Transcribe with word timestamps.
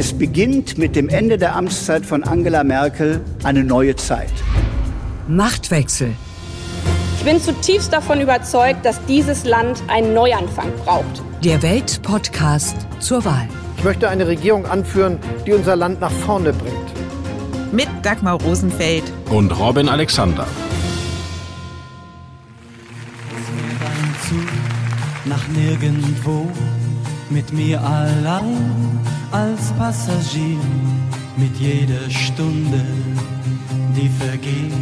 Es 0.00 0.14
beginnt 0.14 0.78
mit 0.78 0.96
dem 0.96 1.10
Ende 1.10 1.36
der 1.36 1.54
Amtszeit 1.54 2.06
von 2.06 2.24
Angela 2.24 2.64
Merkel 2.64 3.20
eine 3.44 3.62
neue 3.62 3.96
Zeit. 3.96 4.32
Machtwechsel. 5.28 6.14
Ich 7.18 7.22
bin 7.22 7.38
zutiefst 7.38 7.92
davon 7.92 8.18
überzeugt, 8.18 8.86
dass 8.86 9.04
dieses 9.04 9.44
Land 9.44 9.82
einen 9.88 10.14
Neuanfang 10.14 10.72
braucht. 10.86 11.22
Der 11.44 11.60
Weltpodcast 11.62 12.76
zur 12.98 13.26
Wahl. 13.26 13.46
Ich 13.76 13.84
möchte 13.84 14.08
eine 14.08 14.26
Regierung 14.26 14.64
anführen, 14.64 15.18
die 15.46 15.52
unser 15.52 15.76
Land 15.76 16.00
nach 16.00 16.12
vorne 16.12 16.54
bringt. 16.54 17.70
Mit 17.70 17.88
Dagmar 18.00 18.40
Rosenfeld 18.40 19.04
und 19.28 19.50
Robin 19.50 19.86
Alexander. 19.86 20.46
nach 25.26 25.46
nirgendwo 25.48 26.48
mit 27.28 27.52
mir 27.52 27.80
allein 27.82 28.98
als 29.32 29.72
Passagier 29.74 30.58
mit 31.36 31.56
jeder 31.56 32.10
Stunde, 32.10 32.84
die 33.96 34.08
vergeht, 34.08 34.72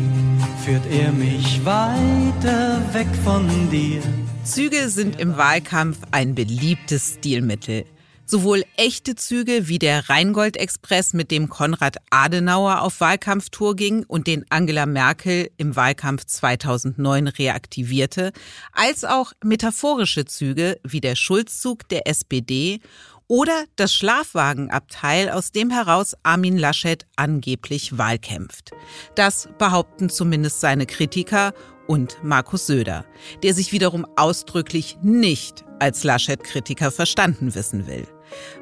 führt 0.64 0.86
er 0.86 1.12
mich 1.12 1.64
weiter 1.64 2.80
weg 2.92 3.08
von 3.24 3.46
dir. 3.70 4.02
Züge 4.44 4.88
sind 4.88 5.20
im 5.20 5.36
Wahlkampf 5.36 5.98
ein 6.10 6.34
beliebtes 6.34 7.14
Stilmittel. 7.14 7.84
Sowohl 8.24 8.64
echte 8.76 9.14
Züge 9.16 9.68
wie 9.68 9.78
der 9.78 10.10
Rheingold-Express, 10.10 11.14
mit 11.14 11.30
dem 11.30 11.48
Konrad 11.48 11.96
Adenauer 12.10 12.82
auf 12.82 13.00
Wahlkampftour 13.00 13.74
ging 13.74 14.04
und 14.04 14.26
den 14.26 14.44
Angela 14.50 14.84
Merkel 14.84 15.50
im 15.56 15.76
Wahlkampf 15.76 16.26
2009 16.26 17.28
reaktivierte, 17.28 18.32
als 18.72 19.04
auch 19.04 19.32
metaphorische 19.42 20.26
Züge 20.26 20.78
wie 20.84 21.00
der 21.00 21.16
Schulzzug 21.16 21.88
der 21.88 22.06
SPD 22.06 22.80
oder 23.28 23.64
das 23.76 23.94
Schlafwagenabteil, 23.94 25.30
aus 25.30 25.52
dem 25.52 25.70
heraus 25.70 26.16
Armin 26.22 26.56
Laschet 26.56 27.06
angeblich 27.16 27.96
wahlkämpft. 27.96 28.72
Das 29.14 29.48
behaupten 29.58 30.08
zumindest 30.08 30.60
seine 30.60 30.86
Kritiker 30.86 31.52
und 31.86 32.18
Markus 32.22 32.66
Söder, 32.66 33.04
der 33.42 33.54
sich 33.54 33.72
wiederum 33.72 34.06
ausdrücklich 34.16 34.98
nicht 35.02 35.64
als 35.78 36.04
Laschet-Kritiker 36.04 36.90
verstanden 36.90 37.54
wissen 37.54 37.86
will. 37.86 38.06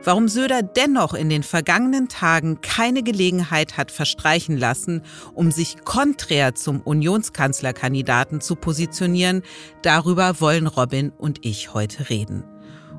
Warum 0.05 0.29
Söder 0.29 0.63
dennoch 0.63 1.13
in 1.13 1.29
den 1.29 1.43
vergangenen 1.43 2.09
Tagen 2.09 2.61
keine 2.61 3.03
Gelegenheit 3.03 3.77
hat 3.77 3.91
verstreichen 3.91 4.57
lassen, 4.57 5.03
um 5.35 5.51
sich 5.51 5.85
konträr 5.85 6.55
zum 6.55 6.81
Unionskanzlerkandidaten 6.83 8.41
zu 8.41 8.55
positionieren, 8.55 9.43
darüber 9.83 10.41
wollen 10.41 10.69
Robin 10.69 11.11
und 11.11 11.45
ich 11.45 11.75
heute 11.75 12.11
reden. 12.11 12.45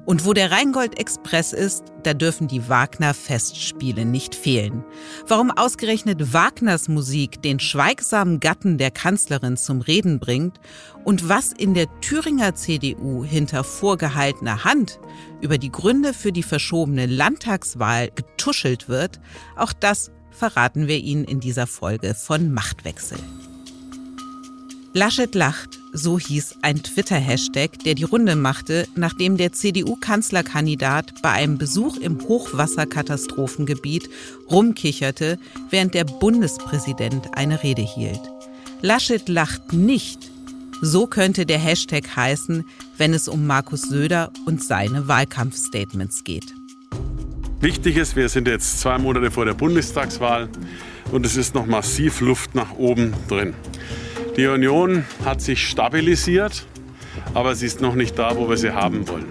Und 0.07 0.23
wo 0.23 0.31
der 0.31 0.51
Rheingold 0.51 0.97
Express 0.97 1.51
ist, 1.51 1.83
da 2.03 2.13
dürfen 2.13 2.47
die 2.47 2.69
Wagner 2.69 3.13
Festspiele 3.13 4.05
nicht 4.05 4.35
fehlen. 4.35 4.85
Warum 5.27 5.51
ausgerechnet 5.51 6.31
Wagners 6.31 6.87
Musik 6.87 7.41
den 7.41 7.59
schweigsamen 7.59 8.39
Gatten 8.39 8.77
der 8.77 8.89
Kanzlerin 8.89 9.57
zum 9.57 9.81
Reden 9.81 10.19
bringt 10.19 10.61
und 11.03 11.27
was 11.27 11.51
in 11.51 11.73
der 11.73 11.87
Thüringer 11.99 12.55
CDU 12.55 13.25
hinter 13.25 13.65
vorgehaltener 13.65 14.63
Hand 14.63 14.97
über 15.41 15.57
die 15.57 15.73
Gründe 15.73 16.13
für 16.13 16.31
die 16.31 16.43
verschobene 16.43 17.05
Landtagswahl 17.05 18.09
getuschelt 18.15 18.87
wird, 18.87 19.19
auch 19.57 19.73
das 19.73 20.11
verraten 20.31 20.87
wir 20.87 20.99
Ihnen 20.99 21.25
in 21.25 21.41
dieser 21.41 21.67
Folge 21.67 22.15
von 22.15 22.53
Machtwechsel. 22.53 23.17
Laschet 24.93 25.35
lacht, 25.35 25.79
so 25.93 26.17
hieß 26.17 26.55
ein 26.61 26.81
Twitter-Hashtag, 26.81 27.79
der 27.85 27.93
die 27.93 28.03
Runde 28.03 28.35
machte, 28.35 28.87
nachdem 28.95 29.37
der 29.37 29.51
CDU-Kanzlerkandidat 29.51 31.21
bei 31.21 31.31
einem 31.31 31.57
Besuch 31.57 31.97
im 31.97 32.19
Hochwasserkatastrophengebiet 32.21 34.09
rumkicherte, 34.49 35.37
während 35.69 35.93
der 35.93 36.05
Bundespräsident 36.05 37.35
eine 37.35 37.63
Rede 37.63 37.83
hielt. 37.83 38.21
Laschet 38.81 39.27
lacht 39.27 39.73
nicht. 39.73 40.31
So 40.81 41.07
könnte 41.07 41.45
der 41.45 41.59
Hashtag 41.59 42.15
heißen, 42.15 42.65
wenn 42.97 43.13
es 43.13 43.27
um 43.27 43.45
Markus 43.45 43.81
Söder 43.83 44.31
und 44.45 44.63
seine 44.63 45.07
Wahlkampfstatements 45.07 46.23
geht. 46.23 46.53
Wichtig 47.59 47.97
ist, 47.97 48.15
wir 48.15 48.29
sind 48.29 48.47
jetzt 48.47 48.79
zwei 48.79 48.99
Monate 48.99 49.31
vor 49.31 49.45
der 49.45 49.55
Bundestagswahl 49.55 50.47
und 51.11 51.25
es 51.25 51.35
ist 51.35 51.55
noch 51.55 51.65
massiv 51.65 52.21
Luft 52.21 52.53
nach 52.53 52.73
oben 52.77 53.13
drin. 53.27 53.55
Die 54.37 54.45
Union 54.45 55.03
hat 55.25 55.41
sich 55.41 55.67
stabilisiert, 55.67 56.67
aber 57.33 57.55
sie 57.55 57.65
ist 57.65 57.81
noch 57.81 57.95
nicht 57.95 58.19
da, 58.19 58.37
wo 58.37 58.47
wir 58.47 58.57
sie 58.57 58.71
haben 58.71 59.07
wollen. 59.07 59.25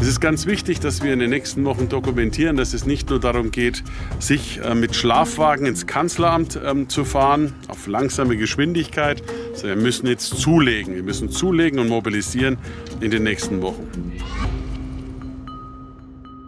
Es 0.00 0.06
ist 0.06 0.20
ganz 0.20 0.46
wichtig, 0.46 0.78
dass 0.78 1.02
wir 1.02 1.12
in 1.12 1.18
den 1.18 1.30
nächsten 1.30 1.64
Wochen 1.64 1.88
dokumentieren, 1.88 2.56
dass 2.56 2.72
es 2.72 2.86
nicht 2.86 3.10
nur 3.10 3.18
darum 3.18 3.50
geht, 3.50 3.82
sich 4.20 4.60
äh, 4.62 4.76
mit 4.76 4.94
Schlafwagen 4.94 5.66
ins 5.66 5.88
Kanzleramt 5.88 6.60
ähm, 6.64 6.88
zu 6.88 7.04
fahren, 7.04 7.52
auf 7.66 7.88
langsame 7.88 8.36
Geschwindigkeit, 8.36 9.24
sondern 9.54 9.78
wir 9.78 9.86
müssen 9.86 10.06
jetzt 10.06 10.38
zulegen. 10.38 10.94
Wir 10.94 11.02
müssen 11.02 11.30
zulegen 11.30 11.80
und 11.80 11.88
mobilisieren 11.88 12.58
in 13.00 13.10
den 13.10 13.24
nächsten 13.24 13.60
Wochen. 13.60 13.88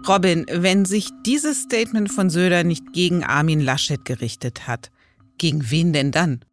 Robin, 0.06 0.46
wenn 0.52 0.84
sich 0.84 1.08
dieses 1.24 1.62
Statement 1.62 2.12
von 2.12 2.30
Söder 2.30 2.62
nicht 2.62 2.92
gegen 2.92 3.24
Armin 3.24 3.60
Laschet 3.60 4.04
gerichtet 4.04 4.68
hat, 4.68 4.92
gegen 5.38 5.70
wen 5.70 5.92
denn 5.92 6.12
dann? 6.12 6.44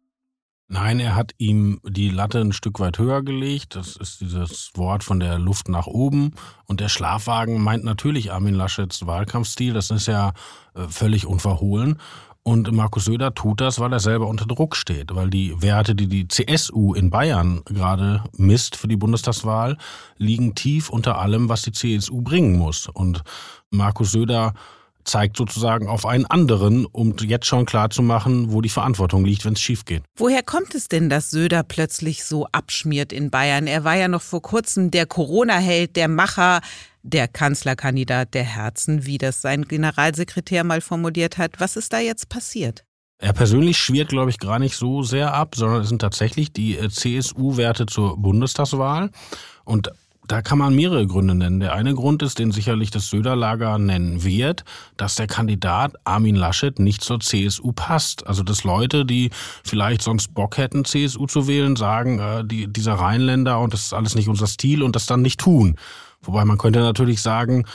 Nein, 0.66 0.98
er 0.98 1.14
hat 1.14 1.32
ihm 1.36 1.78
die 1.84 2.08
Latte 2.08 2.40
ein 2.40 2.52
Stück 2.52 2.80
weit 2.80 2.98
höher 2.98 3.22
gelegt. 3.22 3.76
Das 3.76 3.96
ist 3.96 4.20
dieses 4.20 4.70
Wort 4.74 5.04
von 5.04 5.20
der 5.20 5.38
Luft 5.38 5.68
nach 5.68 5.86
oben. 5.86 6.32
Und 6.64 6.80
der 6.80 6.88
Schlafwagen 6.88 7.60
meint 7.60 7.84
natürlich 7.84 8.32
Armin 8.32 8.54
Laschets 8.54 9.06
Wahlkampfstil. 9.06 9.74
Das 9.74 9.90
ist 9.90 10.06
ja 10.06 10.32
äh, 10.74 10.88
völlig 10.88 11.26
unverhohlen. 11.26 11.98
Und 12.42 12.70
Markus 12.72 13.06
Söder 13.06 13.34
tut 13.34 13.62
das, 13.62 13.78
weil 13.78 13.92
er 13.92 14.00
selber 14.00 14.26
unter 14.26 14.46
Druck 14.46 14.76
steht, 14.76 15.14
weil 15.14 15.30
die 15.30 15.62
Werte, 15.62 15.94
die 15.94 16.08
die 16.08 16.28
CSU 16.28 16.92
in 16.92 17.08
Bayern 17.08 17.62
gerade 17.64 18.22
misst 18.36 18.76
für 18.76 18.86
die 18.86 18.98
Bundestagswahl, 18.98 19.78
liegen 20.18 20.54
tief 20.54 20.90
unter 20.90 21.18
allem, 21.18 21.48
was 21.48 21.62
die 21.62 21.72
CSU 21.72 22.20
bringen 22.20 22.58
muss. 22.58 22.88
Und 22.88 23.22
Markus 23.70 24.12
Söder 24.12 24.52
zeigt 25.04 25.36
sozusagen 25.36 25.88
auf 25.88 26.06
einen 26.06 26.26
anderen, 26.26 26.86
um 26.86 27.14
jetzt 27.20 27.46
schon 27.46 27.66
klarzumachen, 27.66 28.52
wo 28.52 28.60
die 28.60 28.68
Verantwortung 28.68 29.24
liegt, 29.24 29.44
wenn 29.44 29.54
es 29.54 29.60
schief 29.60 29.84
geht. 29.84 30.02
Woher 30.16 30.42
kommt 30.42 30.74
es 30.74 30.88
denn, 30.88 31.08
dass 31.08 31.30
Söder 31.30 31.62
plötzlich 31.62 32.24
so 32.24 32.46
abschmiert 32.52 33.12
in 33.12 33.30
Bayern? 33.30 33.66
Er 33.66 33.84
war 33.84 33.96
ja 33.96 34.08
noch 34.08 34.22
vor 34.22 34.42
kurzem 34.42 34.90
der 34.90 35.06
Corona-Held, 35.06 35.96
der 35.96 36.08
Macher, 36.08 36.60
der 37.02 37.28
Kanzlerkandidat 37.28 38.34
der 38.34 38.44
Herzen, 38.44 39.06
wie 39.06 39.18
das 39.18 39.42
sein 39.42 39.64
Generalsekretär 39.66 40.64
mal 40.64 40.80
formuliert 40.80 41.38
hat. 41.38 41.60
Was 41.60 41.76
ist 41.76 41.92
da 41.92 41.98
jetzt 41.98 42.28
passiert? 42.28 42.84
Er 43.18 43.32
persönlich 43.32 43.78
schwirrt, 43.78 44.08
glaube 44.08 44.30
ich, 44.30 44.38
gar 44.38 44.58
nicht 44.58 44.76
so 44.76 45.02
sehr 45.02 45.32
ab, 45.32 45.54
sondern 45.54 45.82
es 45.82 45.88
sind 45.88 46.00
tatsächlich 46.00 46.52
die 46.52 46.76
äh, 46.76 46.88
CSU-Werte 46.88 47.86
zur 47.86 48.16
Bundestagswahl. 48.16 49.10
Und 49.64 49.90
da 50.26 50.42
kann 50.42 50.58
man 50.58 50.74
mehrere 50.74 51.06
Gründe 51.06 51.34
nennen. 51.34 51.60
Der 51.60 51.74
eine 51.74 51.94
Grund 51.94 52.22
ist, 52.22 52.38
den 52.38 52.50
sicherlich 52.50 52.90
das 52.90 53.08
Söderlager 53.08 53.78
nennen 53.78 54.24
wird, 54.24 54.64
dass 54.96 55.16
der 55.16 55.26
Kandidat 55.26 55.94
Armin 56.04 56.36
Laschet 56.36 56.78
nicht 56.78 57.02
zur 57.02 57.20
CSU 57.20 57.72
passt. 57.72 58.26
Also 58.26 58.42
dass 58.42 58.64
Leute, 58.64 59.04
die 59.04 59.30
vielleicht 59.64 60.02
sonst 60.02 60.34
Bock 60.34 60.56
hätten, 60.56 60.84
CSU 60.84 61.26
zu 61.26 61.46
wählen, 61.46 61.76
sagen, 61.76 62.18
äh, 62.18 62.44
die, 62.44 62.72
dieser 62.72 62.94
Rheinländer 62.94 63.60
und 63.60 63.72
das 63.74 63.86
ist 63.86 63.92
alles 63.94 64.14
nicht 64.14 64.28
unser 64.28 64.46
Stil 64.46 64.82
und 64.82 64.96
das 64.96 65.06
dann 65.06 65.22
nicht 65.22 65.40
tun. 65.40 65.76
Wobei 66.22 66.44
man 66.44 66.58
könnte 66.58 66.80
natürlich 66.80 67.20
sagen, 67.20 67.66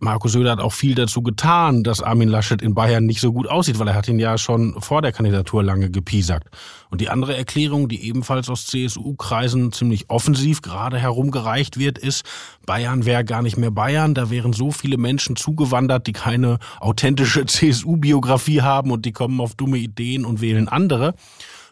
Markus 0.00 0.32
Söder 0.32 0.52
hat 0.52 0.60
auch 0.60 0.72
viel 0.72 0.94
dazu 0.94 1.22
getan, 1.22 1.82
dass 1.82 2.02
Armin 2.02 2.28
Laschet 2.28 2.62
in 2.62 2.74
Bayern 2.74 3.04
nicht 3.04 3.20
so 3.20 3.32
gut 3.32 3.48
aussieht, 3.48 3.78
weil 3.78 3.88
er 3.88 3.94
hat 3.94 4.06
ihn 4.06 4.20
ja 4.20 4.38
schon 4.38 4.80
vor 4.80 5.02
der 5.02 5.10
Kandidatur 5.12 5.64
lange 5.64 5.90
gepiesackt. 5.90 6.48
Und 6.88 7.00
die 7.00 7.08
andere 7.08 7.36
Erklärung, 7.36 7.88
die 7.88 8.06
ebenfalls 8.06 8.48
aus 8.48 8.66
CSU-Kreisen 8.66 9.72
ziemlich 9.72 10.08
offensiv 10.08 10.62
gerade 10.62 10.98
herumgereicht 10.98 11.78
wird, 11.78 11.98
ist, 11.98 12.24
Bayern 12.64 13.06
wäre 13.06 13.24
gar 13.24 13.42
nicht 13.42 13.56
mehr 13.56 13.72
Bayern, 13.72 14.14
da 14.14 14.30
wären 14.30 14.52
so 14.52 14.70
viele 14.70 14.98
Menschen 14.98 15.34
zugewandert, 15.34 16.06
die 16.06 16.12
keine 16.12 16.58
authentische 16.78 17.44
CSU-Biografie 17.46 18.62
haben 18.62 18.92
und 18.92 19.04
die 19.04 19.12
kommen 19.12 19.40
auf 19.40 19.56
dumme 19.56 19.78
Ideen 19.78 20.24
und 20.24 20.40
wählen 20.40 20.68
andere. 20.68 21.14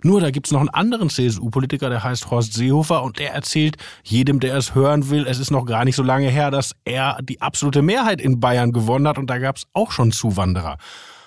Nur 0.03 0.21
da 0.21 0.31
gibt's 0.31 0.51
noch 0.51 0.61
einen 0.61 0.69
anderen 0.69 1.11
CSU-Politiker, 1.11 1.89
der 1.89 2.05
heißt 2.05 2.31
Horst 2.31 2.55
Seehofer 2.55 3.03
und 3.03 3.19
der 3.19 3.35
erzählt 3.35 3.77
jedem, 4.03 4.41
der 4.41 4.57
es 4.57 4.75
hören 4.75 5.11
will, 5.11 5.27
es 5.27 5.39
ist 5.39 5.51
noch 5.51 5.65
gar 5.65 5.85
nicht 5.85 5.97
so 5.97 6.03
lange 6.03 6.29
her, 6.29 6.51
dass 6.51 6.73
er 6.85 7.19
die 7.23 7.41
absolute 7.41 7.83
Mehrheit 7.83 8.21
in 8.21 8.41
Bayern 8.41 8.73
gewonnen 8.73 9.09
hat 9.09 9.19
und 9.19 9.29
da 9.29 9.39
gab's 9.39 9.67
auch 9.73 9.91
schon 9.91 10.13
Zuwanderer. 10.13 10.79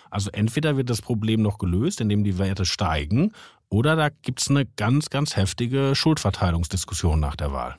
Also 0.09 0.29
entweder 0.31 0.77
wird 0.77 0.89
das 0.89 1.01
Problem 1.01 1.41
noch 1.41 1.57
gelöst, 1.57 2.01
indem 2.01 2.23
die 2.23 2.37
Werte 2.37 2.65
steigen, 2.65 3.31
oder 3.69 3.95
da 3.95 4.09
gibt's 4.09 4.49
eine 4.49 4.65
ganz, 4.65 5.09
ganz 5.09 5.35
heftige 5.35 5.93
Schuldverteilungsdiskussion 5.95 7.19
nach 7.19 7.35
der 7.35 7.53
Wahl. 7.53 7.77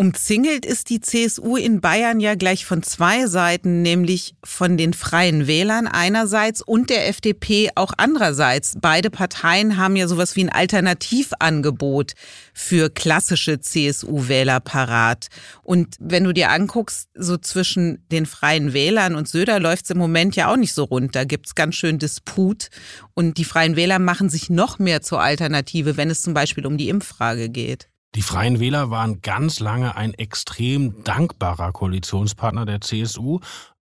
Umzingelt 0.00 0.64
ist 0.64 0.88
die 0.88 1.02
CSU 1.02 1.58
in 1.58 1.82
Bayern 1.82 2.20
ja 2.20 2.34
gleich 2.34 2.64
von 2.64 2.82
zwei 2.82 3.26
Seiten, 3.26 3.82
nämlich 3.82 4.34
von 4.42 4.78
den 4.78 4.94
Freien 4.94 5.46
Wählern 5.46 5.86
einerseits 5.86 6.62
und 6.62 6.88
der 6.88 7.06
FDP 7.06 7.68
auch 7.74 7.92
andererseits. 7.98 8.78
Beide 8.80 9.10
Parteien 9.10 9.76
haben 9.76 9.96
ja 9.96 10.08
sowas 10.08 10.36
wie 10.36 10.44
ein 10.44 10.48
Alternativangebot 10.48 12.14
für 12.54 12.88
klassische 12.88 13.60
CSU-Wähler 13.60 14.60
parat. 14.60 15.26
Und 15.62 15.96
wenn 16.00 16.24
du 16.24 16.32
dir 16.32 16.48
anguckst, 16.48 17.10
so 17.14 17.36
zwischen 17.36 18.02
den 18.10 18.24
Freien 18.24 18.72
Wählern 18.72 19.14
und 19.14 19.28
Söder 19.28 19.60
läuft 19.60 19.84
es 19.84 19.90
im 19.90 19.98
Moment 19.98 20.34
ja 20.34 20.50
auch 20.50 20.56
nicht 20.56 20.72
so 20.72 20.84
rund. 20.84 21.14
Da 21.14 21.24
gibt's 21.24 21.54
ganz 21.54 21.74
schön 21.74 21.98
Disput. 21.98 22.70
Und 23.12 23.36
die 23.36 23.44
Freien 23.44 23.76
Wähler 23.76 23.98
machen 23.98 24.30
sich 24.30 24.48
noch 24.48 24.78
mehr 24.78 25.02
zur 25.02 25.20
Alternative, 25.20 25.98
wenn 25.98 26.08
es 26.08 26.22
zum 26.22 26.32
Beispiel 26.32 26.64
um 26.64 26.78
die 26.78 26.88
Impffrage 26.88 27.50
geht. 27.50 27.89
Die 28.16 28.22
Freien 28.22 28.58
Wähler 28.58 28.90
waren 28.90 29.20
ganz 29.20 29.60
lange 29.60 29.96
ein 29.96 30.14
extrem 30.14 31.04
dankbarer 31.04 31.70
Koalitionspartner 31.70 32.66
der 32.66 32.80
CSU, 32.80 33.38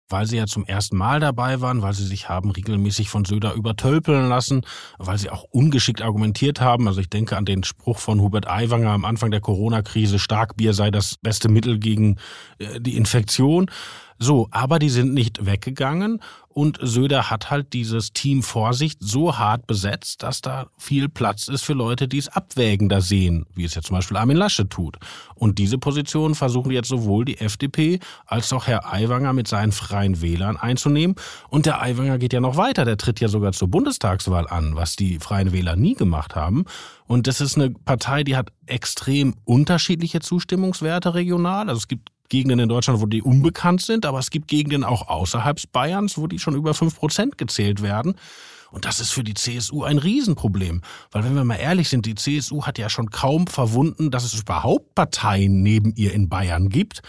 weil 0.08 0.28
sie 0.28 0.38
ja 0.38 0.46
zum 0.46 0.66
ersten 0.66 0.98
Mal 0.98 1.20
dabei 1.20 1.62
waren, 1.62 1.82
weil 1.82 1.94
sie 1.94 2.06
sich 2.06 2.30
haben 2.30 2.52
regelmäßig 2.52 3.10
von 3.10 3.26
Söder 3.26 3.54
übertölpeln 3.54 4.30
lassen, 4.30 4.62
weil 5.00 5.18
sie 5.18 5.32
auch 5.32 5.46
ungeschickt 5.46 6.04
argumentiert 6.04 6.62
haben. 6.62 6.88
Also 6.88 7.02
ich 7.02 7.10
denke 7.10 7.38
an 7.38 7.46
den 7.46 7.64
Spruch 7.64 7.98
von 7.98 8.20
Hubert 8.22 8.48
Aiwanger 8.48 8.92
am 8.92 9.06
Anfang 9.06 9.32
der 9.32 9.42
Corona-Krise, 9.42 10.20
Starkbier 10.20 10.74
sei 10.74 10.92
das 10.92 11.16
beste 11.22 11.50
Mittel 11.50 11.80
gegen 11.80 12.18
äh, 12.60 12.80
die 12.80 12.98
Infektion. 12.98 13.72
So, 14.20 14.50
aber 14.52 14.80
die 14.80 14.90
sind 14.90 15.14
nicht 15.14 15.46
weggegangen 15.46 16.22
und 16.50 16.78
Söder 16.82 17.30
hat 17.30 17.52
halt 17.52 17.72
dieses 17.72 18.12
Team 18.12 18.44
Vorsicht 18.44 18.98
so 19.02 19.38
hart 19.38 19.66
besetzt, 19.66 20.24
dass 20.24 20.42
da 20.42 20.68
viel 20.78 21.08
Platz 21.08 21.48
ist 21.48 21.64
für 21.64 21.72
Leute, 21.72 22.10
die 22.10 22.18
es 22.18 22.28
abwägender 22.28 23.00
sehen, 23.00 23.46
wie 23.56 23.64
es 23.64 23.76
jetzt 23.76 23.88
zum 23.88 23.96
Beispiel 23.96 24.18
Armin 24.18 24.36
Lasche 24.36 24.68
tut. 24.68 24.98
Und 25.36 25.58
diese 25.58 25.78
Position 25.78 26.36
versuchen 26.36 26.72
jetzt 26.72 26.90
sowohl 26.90 27.24
die 27.24 27.38
FDP 27.38 28.02
als 28.26 28.52
auch 28.52 28.68
Herr 28.68 28.92
Aiwanger 28.92 29.32
mit 29.32 29.48
seinen 29.48 29.72
freien 29.72 30.22
Wählern 30.22 30.58
einzunehmen. 30.58 31.16
Und 31.50 31.66
der 31.66 31.82
Aiwanger 31.82 32.18
geht 32.18 32.34
ja 32.34 32.42
noch 32.42 32.58
weiter, 32.58 32.84
der 32.84 32.98
tritt 32.98 33.22
ja 33.22 33.30
sogar 33.30 33.54
zur 33.54 33.70
Bundestagswahl 33.70 34.50
an, 34.50 34.76
was 34.76 34.98
die 34.98 35.20
freien 35.20 35.54
Wähler 35.54 35.78
nie 35.78 35.94
gemacht 35.94 36.36
haben. 36.36 36.66
Und 37.08 37.28
das 37.28 37.40
ist 37.40 37.56
eine 37.58 37.70
Partei, 37.70 38.26
die 38.26 38.36
hat 38.36 38.52
extrem 38.66 39.36
unterschiedliche 39.46 40.20
Zustimmungswerte 40.20 41.14
regional. 41.14 41.70
Also 41.70 41.78
es 41.78 41.88
gibt 41.88 42.10
Gegenden 42.30 42.60
in 42.60 42.70
Deutschland, 42.70 43.02
wo 43.02 43.06
die 43.06 43.22
unbekannt 43.22 43.82
sind, 43.82 44.06
aber 44.06 44.20
es 44.20 44.30
gibt 44.30 44.48
Gegenden 44.48 44.84
auch 44.84 45.08
außerhalb 45.08 45.60
Bayerns, 45.72 46.18
wo 46.18 46.28
die 46.28 46.40
schon 46.40 46.56
über 46.56 46.74
fünf 46.74 46.96
Prozent 46.96 47.38
gezählt 47.38 47.82
werden. 47.82 48.16
Und 48.72 48.86
das 48.86 49.00
ist 49.00 49.12
für 49.12 49.24
die 49.24 49.34
CSU 49.34 49.84
ein 49.84 49.98
Riesenproblem. 49.98 50.82
Weil 51.12 51.24
wenn 51.24 51.36
wir 51.36 51.44
mal 51.44 51.56
ehrlich 51.56 51.90
sind, 51.90 52.06
die 52.06 52.16
CSU 52.16 52.66
hat 52.66 52.78
ja 52.78 52.90
schon 52.90 53.10
kaum 53.10 53.48
verwunden, 53.48 54.12
dass 54.12 54.24
es 54.24 54.40
überhaupt 54.40 54.94
Parteien 54.96 55.64
neben 55.64 55.94
ihr 55.96 56.14
in 56.14 56.30
Bayern 56.30 56.70
gibt. 56.70 57.02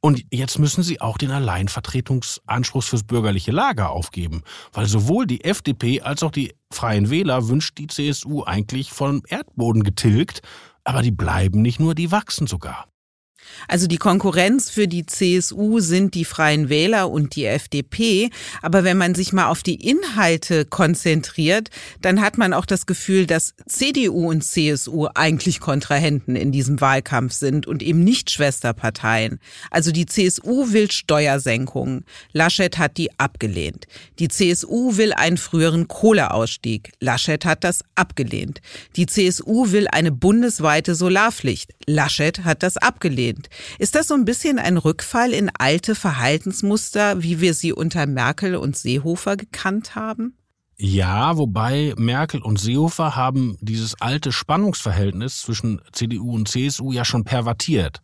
Und 0.00 0.24
jetzt 0.32 0.58
müssen 0.58 0.82
sie 0.82 1.00
auch 1.00 1.16
den 1.16 1.30
Alleinvertretungsanspruch 1.30 2.82
fürs 2.82 3.04
bürgerliche 3.04 3.52
Lager 3.52 3.90
aufgeben. 3.90 4.42
Weil 4.72 4.86
sowohl 4.86 5.26
die 5.26 5.44
FDP 5.44 6.00
als 6.00 6.22
auch 6.22 6.32
die 6.32 6.54
Freien 6.72 7.08
Wähler 7.10 7.48
wünscht 7.48 7.78
die 7.78 7.86
CSU 7.86 8.42
eigentlich 8.42 8.90
vom 8.90 9.22
Erdboden 9.28 9.84
getilgt. 9.84 10.40
Aber 10.82 11.02
die 11.02 11.12
bleiben 11.12 11.62
nicht 11.62 11.78
nur, 11.78 11.94
die 11.94 12.10
wachsen 12.10 12.48
sogar. 12.48 12.86
Also 13.68 13.86
die 13.86 13.96
Konkurrenz 13.96 14.70
für 14.70 14.88
die 14.88 15.06
CSU 15.06 15.80
sind 15.80 16.14
die 16.14 16.24
Freien 16.24 16.68
Wähler 16.68 17.10
und 17.10 17.36
die 17.36 17.46
FDP. 17.46 18.30
Aber 18.60 18.84
wenn 18.84 18.98
man 18.98 19.14
sich 19.14 19.32
mal 19.32 19.48
auf 19.48 19.62
die 19.62 19.74
Inhalte 19.74 20.64
konzentriert, 20.64 21.70
dann 22.00 22.20
hat 22.20 22.38
man 22.38 22.52
auch 22.52 22.66
das 22.66 22.86
Gefühl, 22.86 23.26
dass 23.26 23.54
CDU 23.66 24.30
und 24.30 24.42
CSU 24.42 25.08
eigentlich 25.14 25.60
Kontrahenten 25.60 26.36
in 26.36 26.52
diesem 26.52 26.80
Wahlkampf 26.80 27.32
sind 27.32 27.66
und 27.66 27.82
eben 27.82 28.02
nicht 28.04 28.30
Schwesterparteien. 28.30 29.38
Also 29.70 29.92
die 29.92 30.06
CSU 30.06 30.72
will 30.72 30.90
Steuersenkungen. 30.90 32.04
Laschet 32.32 32.78
hat 32.78 32.96
die 32.98 33.18
abgelehnt. 33.18 33.86
Die 34.18 34.28
CSU 34.28 34.96
will 34.96 35.12
einen 35.12 35.36
früheren 35.36 35.88
Kohleausstieg. 35.88 36.92
Laschet 37.00 37.44
hat 37.44 37.64
das 37.64 37.84
abgelehnt. 37.94 38.60
Die 38.96 39.06
CSU 39.06 39.72
will 39.72 39.86
eine 39.88 40.12
bundesweite 40.12 40.94
Solarpflicht. 40.94 41.72
Laschet 41.86 42.44
hat 42.44 42.62
das 42.62 42.76
abgelehnt 42.76 43.31
sind. 43.32 43.48
Ist 43.78 43.94
das 43.94 44.08
so 44.08 44.14
ein 44.14 44.24
bisschen 44.24 44.58
ein 44.58 44.76
Rückfall 44.76 45.32
in 45.32 45.50
alte 45.58 45.94
Verhaltensmuster, 45.94 47.22
wie 47.22 47.40
wir 47.40 47.54
sie 47.54 47.72
unter 47.72 48.06
Merkel 48.06 48.56
und 48.56 48.76
Seehofer 48.76 49.36
gekannt 49.36 49.94
haben? 49.94 50.36
Ja, 50.76 51.36
wobei 51.36 51.94
Merkel 51.96 52.42
und 52.42 52.58
Seehofer 52.58 53.14
haben 53.14 53.56
dieses 53.60 54.00
alte 54.00 54.32
Spannungsverhältnis 54.32 55.42
zwischen 55.42 55.80
CDU 55.92 56.34
und 56.34 56.48
CSU 56.48 56.92
ja 56.92 57.04
schon 57.04 57.24
pervertiert. 57.24 58.00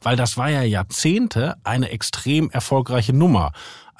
Weil 0.00 0.16
das 0.16 0.36
war 0.36 0.48
ja 0.48 0.62
Jahrzehnte 0.62 1.56
eine 1.62 1.90
extrem 1.90 2.50
erfolgreiche 2.50 3.12
Nummer. 3.12 3.52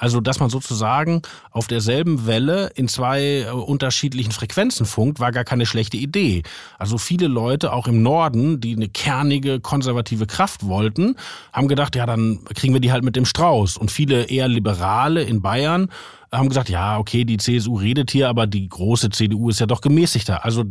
Also, 0.03 0.19
dass 0.19 0.41
man 0.41 0.49
sozusagen 0.49 1.21
auf 1.49 1.67
derselben 1.67 2.27
Welle 2.27 2.71
in 2.75 2.89
zwei 2.89 3.45
äh, 3.47 3.51
unterschiedlichen 3.51 4.33
Frequenzen 4.33 4.85
funkt, 4.85 5.21
war 5.21 5.31
gar 5.31 5.45
keine 5.45 5.65
schlechte 5.65 5.95
Idee. 5.95 6.43
Also 6.77 6.97
viele 6.97 7.27
Leute, 7.27 7.71
auch 7.71 7.87
im 7.87 8.01
Norden, 8.01 8.59
die 8.59 8.75
eine 8.75 8.89
kernige, 8.89 9.61
konservative 9.61 10.27
Kraft 10.27 10.67
wollten, 10.67 11.15
haben 11.53 11.69
gedacht, 11.69 11.95
ja, 11.95 12.05
dann 12.05 12.43
kriegen 12.53 12.73
wir 12.73 12.81
die 12.81 12.91
halt 12.91 13.05
mit 13.05 13.15
dem 13.15 13.23
Strauß. 13.23 13.77
Und 13.77 13.91
viele 13.91 14.25
eher 14.25 14.49
Liberale 14.49 15.23
in 15.23 15.41
Bayern 15.41 15.87
haben 16.33 16.49
gesagt, 16.49 16.69
ja, 16.69 16.97
okay, 16.97 17.23
die 17.23 17.37
CSU 17.37 17.75
redet 17.75 18.11
hier, 18.11 18.27
aber 18.27 18.47
die 18.47 18.67
große 18.67 19.09
CDU 19.09 19.49
ist 19.49 19.59
ja 19.59 19.65
doch 19.65 19.81
gemäßigter. 19.81 20.43
Also 20.43 20.63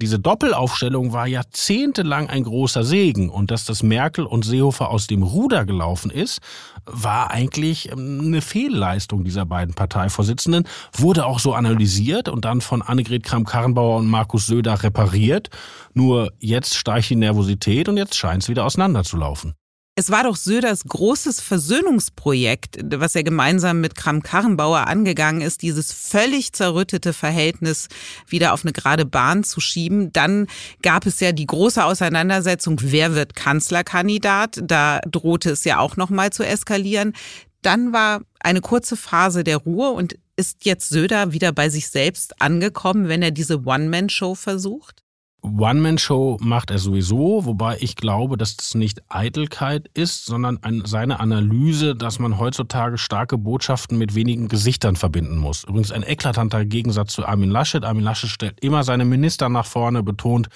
diese 0.00 0.18
Doppelaufstellung 0.18 1.12
war 1.12 1.26
jahrzehntelang 1.26 2.28
ein 2.28 2.44
großer 2.44 2.84
Segen. 2.84 3.30
Und 3.30 3.50
dass 3.50 3.64
das 3.64 3.82
Merkel 3.82 4.26
und 4.26 4.44
Seehofer 4.44 4.90
aus 4.90 5.06
dem 5.06 5.22
Ruder 5.22 5.64
gelaufen 5.64 6.10
ist, 6.10 6.40
war 6.84 7.30
eigentlich 7.30 7.90
ähm, 7.90 8.20
eine 8.26 8.42
Fehlleistung 8.42 9.24
dieser 9.24 9.46
beiden 9.46 9.74
Parteivorsitzenden, 9.74 10.68
wurde 10.92 11.26
auch 11.26 11.38
so 11.38 11.54
analysiert 11.54 12.28
und 12.28 12.44
dann 12.44 12.60
von 12.60 12.82
Annegret 12.82 13.22
Kramp-Karrenbauer 13.24 13.98
und 13.98 14.08
Markus 14.08 14.46
Söder 14.46 14.82
repariert. 14.82 15.50
Nur 15.94 16.32
jetzt 16.38 16.74
steigt 16.74 17.10
die 17.10 17.16
Nervosität 17.16 17.88
und 17.88 17.96
jetzt 17.96 18.14
scheint 18.14 18.42
es 18.42 18.48
wieder 18.48 18.64
auseinanderzulaufen. 18.64 19.54
Es 19.98 20.10
war 20.10 20.24
doch 20.24 20.36
Söders 20.36 20.84
großes 20.84 21.40
Versöhnungsprojekt, 21.40 22.80
was 23.00 23.14
er 23.14 23.22
gemeinsam 23.22 23.80
mit 23.80 23.94
Kram-Karrenbauer 23.94 24.86
angegangen 24.86 25.40
ist, 25.40 25.62
dieses 25.62 25.90
völlig 25.90 26.52
zerrüttete 26.52 27.14
Verhältnis 27.14 27.88
wieder 28.28 28.52
auf 28.52 28.62
eine 28.62 28.74
gerade 28.74 29.06
Bahn 29.06 29.42
zu 29.42 29.58
schieben. 29.58 30.12
Dann 30.12 30.48
gab 30.82 31.06
es 31.06 31.20
ja 31.20 31.32
die 31.32 31.46
große 31.46 31.82
Auseinandersetzung, 31.82 32.78
wer 32.82 33.14
wird 33.14 33.34
Kanzlerkandidat? 33.34 34.60
Da 34.62 35.00
drohte 35.10 35.52
es 35.52 35.64
ja 35.64 35.78
auch 35.78 35.96
noch 35.96 36.10
mal 36.10 36.30
zu 36.30 36.42
eskalieren. 36.42 37.14
Dann 37.62 37.94
war 37.94 38.20
eine 38.40 38.60
kurze 38.60 38.98
Phase 38.98 39.44
der 39.44 39.56
Ruhe 39.56 39.92
und 39.92 40.18
ist 40.36 40.66
jetzt 40.66 40.90
Söder 40.90 41.32
wieder 41.32 41.52
bei 41.52 41.70
sich 41.70 41.88
selbst 41.88 42.42
angekommen, 42.42 43.08
wenn 43.08 43.22
er 43.22 43.30
diese 43.30 43.64
One-Man-Show 43.64 44.34
versucht? 44.34 45.05
One-Man-Show 45.42 46.38
macht 46.40 46.70
er 46.70 46.78
sowieso, 46.78 47.44
wobei 47.44 47.76
ich 47.80 47.94
glaube, 47.94 48.36
dass 48.36 48.56
das 48.56 48.74
nicht 48.74 49.02
Eitelkeit 49.08 49.88
ist, 49.94 50.24
sondern 50.26 50.62
ein, 50.62 50.82
seine 50.84 51.20
Analyse, 51.20 51.94
dass 51.94 52.18
man 52.18 52.38
heutzutage 52.38 52.98
starke 52.98 53.38
Botschaften 53.38 53.96
mit 53.96 54.14
wenigen 54.14 54.48
Gesichtern 54.48 54.96
verbinden 54.96 55.36
muss. 55.36 55.64
Übrigens 55.64 55.92
ein 55.92 56.02
eklatanter 56.02 56.64
Gegensatz 56.64 57.12
zu 57.12 57.24
Armin 57.26 57.50
Laschet. 57.50 57.84
Armin 57.84 58.02
Laschet 58.02 58.28
stellt 58.28 58.60
immer 58.60 58.82
seine 58.82 59.04
Minister 59.04 59.48
nach 59.48 59.66
vorne, 59.66 60.02
betont 60.02 60.48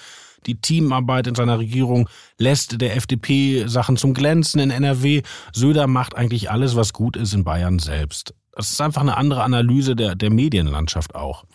die 0.45 0.59
Teamarbeit 0.59 1.27
in 1.27 1.35
seiner 1.35 1.59
Regierung, 1.59 2.09
lässt 2.37 2.81
der 2.81 2.95
FDP 2.95 3.67
Sachen 3.67 3.97
zum 3.97 4.13
Glänzen 4.13 4.59
in 4.59 4.71
NRW. 4.71 5.21
Söder 5.53 5.87
macht 5.87 6.15
eigentlich 6.15 6.49
alles, 6.51 6.75
was 6.75 6.93
gut 6.93 7.15
ist 7.15 7.33
in 7.33 7.43
Bayern 7.43 7.79
selbst. 7.79 8.33
Das 8.53 8.71
ist 8.71 8.81
einfach 8.81 9.01
eine 9.01 9.17
andere 9.17 9.43
Analyse 9.43 9.95
der, 9.95 10.15
der 10.15 10.29
Medienlandschaft 10.29 11.15
auch. 11.15 11.45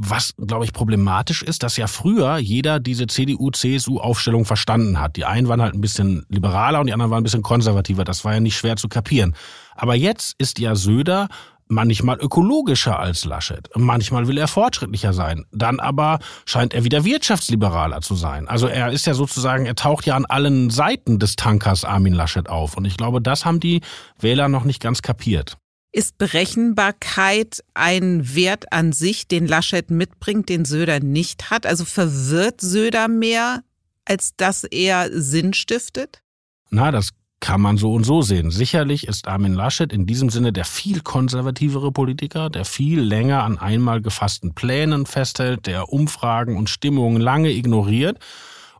Was, 0.00 0.34
glaube 0.36 0.64
ich, 0.64 0.72
problematisch 0.72 1.42
ist, 1.42 1.64
dass 1.64 1.76
ja 1.76 1.88
früher 1.88 2.38
jeder 2.38 2.78
diese 2.78 3.08
CDU-CSU-Aufstellung 3.08 4.44
verstanden 4.44 5.00
hat. 5.00 5.16
Die 5.16 5.24
einen 5.24 5.48
waren 5.48 5.60
halt 5.60 5.74
ein 5.74 5.80
bisschen 5.80 6.24
liberaler 6.28 6.78
und 6.78 6.86
die 6.86 6.92
anderen 6.92 7.10
waren 7.10 7.22
ein 7.22 7.24
bisschen 7.24 7.42
konservativer. 7.42 8.04
Das 8.04 8.24
war 8.24 8.32
ja 8.32 8.38
nicht 8.38 8.56
schwer 8.56 8.76
zu 8.76 8.88
kapieren. 8.88 9.34
Aber 9.74 9.96
jetzt 9.96 10.36
ist 10.38 10.60
ja 10.60 10.76
Söder 10.76 11.26
manchmal 11.66 12.16
ökologischer 12.20 12.96
als 12.98 13.24
Laschet. 13.24 13.68
Manchmal 13.74 14.28
will 14.28 14.38
er 14.38 14.46
fortschrittlicher 14.46 15.12
sein. 15.12 15.46
Dann 15.50 15.80
aber 15.80 16.20
scheint 16.46 16.74
er 16.74 16.84
wieder 16.84 17.04
wirtschaftsliberaler 17.04 18.00
zu 18.00 18.14
sein. 18.14 18.46
Also 18.46 18.68
er 18.68 18.92
ist 18.92 19.04
ja 19.04 19.14
sozusagen, 19.14 19.66
er 19.66 19.74
taucht 19.74 20.06
ja 20.06 20.14
an 20.14 20.26
allen 20.26 20.70
Seiten 20.70 21.18
des 21.18 21.34
Tankers 21.34 21.84
Armin 21.84 22.14
Laschet 22.14 22.48
auf. 22.48 22.76
Und 22.76 22.84
ich 22.84 22.96
glaube, 22.96 23.20
das 23.20 23.44
haben 23.44 23.58
die 23.58 23.80
Wähler 24.20 24.48
noch 24.48 24.62
nicht 24.62 24.80
ganz 24.80 25.02
kapiert. 25.02 25.58
Ist 25.90 26.18
Berechenbarkeit 26.18 27.64
ein 27.74 28.34
Wert 28.34 28.72
an 28.72 28.92
sich, 28.92 29.26
den 29.26 29.46
Laschet 29.46 29.90
mitbringt, 29.90 30.48
den 30.48 30.64
Söder 30.64 31.00
nicht 31.00 31.50
hat? 31.50 31.64
Also 31.64 31.84
verwirrt 31.84 32.60
Söder 32.60 33.08
mehr, 33.08 33.62
als 34.04 34.36
dass 34.36 34.64
er 34.64 35.08
Sinn 35.12 35.54
stiftet? 35.54 36.22
Na, 36.70 36.90
das 36.90 37.10
kann 37.40 37.60
man 37.60 37.76
so 37.76 37.92
und 37.92 38.04
so 38.04 38.20
sehen. 38.20 38.50
Sicherlich 38.50 39.06
ist 39.06 39.28
Armin 39.28 39.54
Laschet 39.54 39.92
in 39.92 40.06
diesem 40.06 40.28
Sinne 40.28 40.52
der 40.52 40.64
viel 40.64 41.00
konservativere 41.00 41.92
Politiker, 41.92 42.50
der 42.50 42.64
viel 42.64 43.00
länger 43.00 43.44
an 43.44 43.58
einmal 43.58 44.02
gefassten 44.02 44.54
Plänen 44.54 45.06
festhält, 45.06 45.66
der 45.66 45.90
Umfragen 45.90 46.56
und 46.56 46.68
Stimmungen 46.68 47.22
lange 47.22 47.50
ignoriert. 47.50 48.18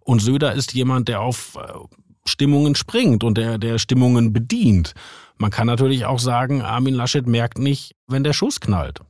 Und 0.00 0.21
Söder 0.21 0.55
ist 0.55 0.75
jemand, 0.75 1.09
der 1.09 1.21
auf 1.21 1.57
äh, 1.57 1.73
Stimmungen 2.27 2.75
springt 2.75 3.25
und 3.25 3.38
der, 3.38 3.59
der 3.59 3.79
Stimmungen 3.79 4.33
bedient. 4.33 4.95
Man 5.38 5.50
kann 5.50 5.66
natürlich 5.66 6.04
auch 6.04 6.18
sagen, 6.18 6.62
Armin 6.62 6.95
Laschet 6.95 7.26
merkt 7.26 7.59
nicht, 7.59 7.95
wenn 8.07 8.25
der 8.25 8.33
Schuss 8.33 8.61
knallt. 8.61 9.00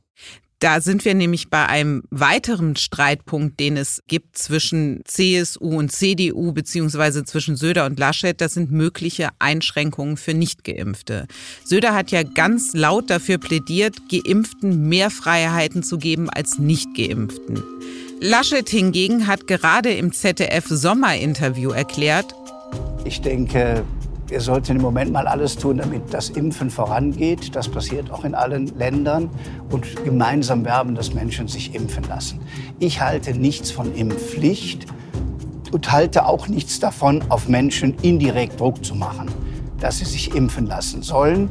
Da 0.59 0.81
sind 0.81 1.05
wir 1.05 1.13
nämlich 1.13 1.49
bei 1.49 1.67
einem 1.67 2.03
weiteren 2.09 2.75
Streitpunkt, 2.75 3.61
den 3.61 3.77
es 3.77 4.03
gibt 4.07 4.37
zwischen 4.37 5.01
CSU 5.05 5.77
und 5.77 5.89
CDU 5.89 6.51
beziehungsweise 6.51 7.23
zwischen 7.23 7.55
Söder 7.55 7.85
und 7.85 7.97
Laschet. 7.97 8.39
Das 8.41 8.55
sind 8.55 8.69
mögliche 8.69 9.29
Einschränkungen 9.39 10.17
für 10.17 10.33
Nichtgeimpfte. 10.33 11.27
Söder 11.63 11.95
hat 11.95 12.11
ja 12.11 12.23
ganz 12.23 12.73
laut 12.73 13.09
dafür 13.09 13.37
plädiert, 13.37 13.95
Geimpften 14.11 14.89
mehr 14.89 15.09
Freiheiten 15.09 15.81
zu 15.81 15.97
geben 15.97 16.29
als 16.29 16.59
Nichtgeimpften. 16.59 17.63
Laschet 18.19 18.67
hingegen 18.67 19.27
hat 19.27 19.47
gerade 19.47 19.93
im 19.93 20.11
ZDF 20.11 20.65
Sommerinterview 20.67 21.71
erklärt, 21.71 22.35
ich 23.05 23.21
denke, 23.21 23.85
wir 24.29 24.41
sollten 24.41 24.75
im 24.75 24.81
Moment 24.81 25.11
mal 25.11 25.27
alles 25.27 25.57
tun, 25.57 25.77
damit 25.77 26.13
das 26.13 26.29
Impfen 26.29 26.69
vorangeht. 26.69 27.55
Das 27.55 27.67
passiert 27.67 28.11
auch 28.11 28.23
in 28.23 28.35
allen 28.35 28.67
Ländern. 28.77 29.29
Und 29.71 30.03
gemeinsam 30.03 30.63
werben, 30.65 30.93
dass 30.93 31.13
Menschen 31.13 31.47
sich 31.47 31.73
impfen 31.73 32.03
lassen. 32.03 32.39
Ich 32.77 33.01
halte 33.01 33.33
nichts 33.33 33.71
von 33.71 33.93
Impfpflicht 33.95 34.85
und 35.71 35.91
halte 35.91 36.25
auch 36.25 36.47
nichts 36.47 36.79
davon, 36.79 37.23
auf 37.29 37.47
Menschen 37.47 37.95
indirekt 38.01 38.59
Druck 38.59 38.85
zu 38.85 38.93
machen, 38.93 39.29
dass 39.79 39.97
sie 39.97 40.05
sich 40.05 40.35
impfen 40.35 40.67
lassen 40.67 41.01
sollen. 41.01 41.49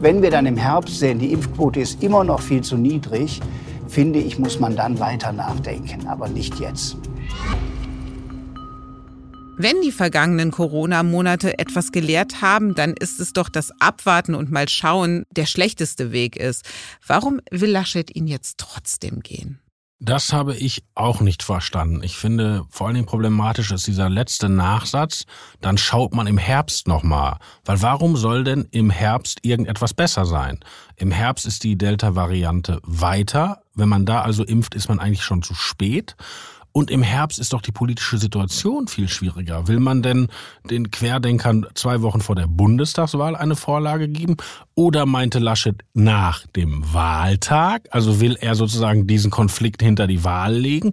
Wenn 0.00 0.22
wir 0.22 0.30
dann 0.30 0.46
im 0.46 0.56
Herbst 0.56 0.98
sehen, 0.98 1.18
die 1.18 1.32
Impfquote 1.32 1.80
ist 1.80 2.02
immer 2.02 2.22
noch 2.22 2.40
viel 2.40 2.62
zu 2.62 2.76
niedrig, 2.76 3.40
finde 3.88 4.20
ich, 4.20 4.38
muss 4.38 4.60
man 4.60 4.76
dann 4.76 5.00
weiter 5.00 5.32
nachdenken, 5.32 6.06
aber 6.06 6.28
nicht 6.28 6.60
jetzt. 6.60 6.96
Wenn 9.58 9.82
die 9.82 9.92
vergangenen 9.92 10.50
Corona-Monate 10.50 11.58
etwas 11.58 11.92
gelehrt 11.92 12.40
haben, 12.40 12.74
dann 12.74 12.94
ist 12.94 13.20
es 13.20 13.34
doch, 13.34 13.50
dass 13.50 13.70
Abwarten 13.80 14.34
und 14.34 14.50
mal 14.50 14.68
schauen 14.68 15.24
der 15.30 15.46
schlechteste 15.46 16.10
Weg 16.10 16.36
ist. 16.36 16.64
Warum 17.06 17.40
will 17.50 17.70
Laschet 17.70 18.14
ihn 18.16 18.26
jetzt 18.26 18.56
trotzdem 18.58 19.20
gehen? 19.20 19.60
Das 20.04 20.32
habe 20.32 20.56
ich 20.56 20.82
auch 20.96 21.20
nicht 21.20 21.44
verstanden. 21.44 22.02
Ich 22.02 22.16
finde 22.16 22.64
vor 22.70 22.86
allen 22.88 22.94
Dingen 22.94 23.06
problematisch 23.06 23.70
ist 23.70 23.86
dieser 23.86 24.08
letzte 24.08 24.48
Nachsatz, 24.48 25.26
dann 25.60 25.78
schaut 25.78 26.12
man 26.12 26.26
im 26.26 26.38
Herbst 26.38 26.88
nochmal. 26.88 27.36
Weil 27.64 27.82
warum 27.82 28.16
soll 28.16 28.42
denn 28.42 28.66
im 28.72 28.90
Herbst 28.90 29.38
irgendetwas 29.42 29.94
besser 29.94 30.24
sein? 30.24 30.58
Im 30.96 31.12
Herbst 31.12 31.46
ist 31.46 31.62
die 31.62 31.78
Delta-Variante 31.78 32.80
weiter. 32.82 33.62
Wenn 33.74 33.88
man 33.88 34.04
da 34.04 34.22
also 34.22 34.42
impft, 34.42 34.74
ist 34.74 34.88
man 34.88 34.98
eigentlich 34.98 35.22
schon 35.22 35.42
zu 35.42 35.54
spät. 35.54 36.16
Und 36.72 36.90
im 36.90 37.02
Herbst 37.02 37.38
ist 37.38 37.52
doch 37.52 37.60
die 37.60 37.72
politische 37.72 38.18
Situation 38.18 38.88
viel 38.88 39.08
schwieriger. 39.08 39.68
Will 39.68 39.78
man 39.78 40.02
denn 40.02 40.28
den 40.68 40.90
Querdenkern 40.90 41.66
zwei 41.74 42.02
Wochen 42.02 42.20
vor 42.20 42.34
der 42.34 42.46
Bundestagswahl 42.46 43.36
eine 43.36 43.56
Vorlage 43.56 44.08
geben? 44.08 44.36
Oder 44.74 45.06
meinte 45.06 45.38
Laschet 45.38 45.82
nach 45.92 46.46
dem 46.48 46.82
Wahltag? 46.92 47.88
Also 47.90 48.20
will 48.20 48.36
er 48.40 48.54
sozusagen 48.54 49.06
diesen 49.06 49.30
Konflikt 49.30 49.82
hinter 49.82 50.06
die 50.06 50.24
Wahl 50.24 50.54
legen? 50.54 50.92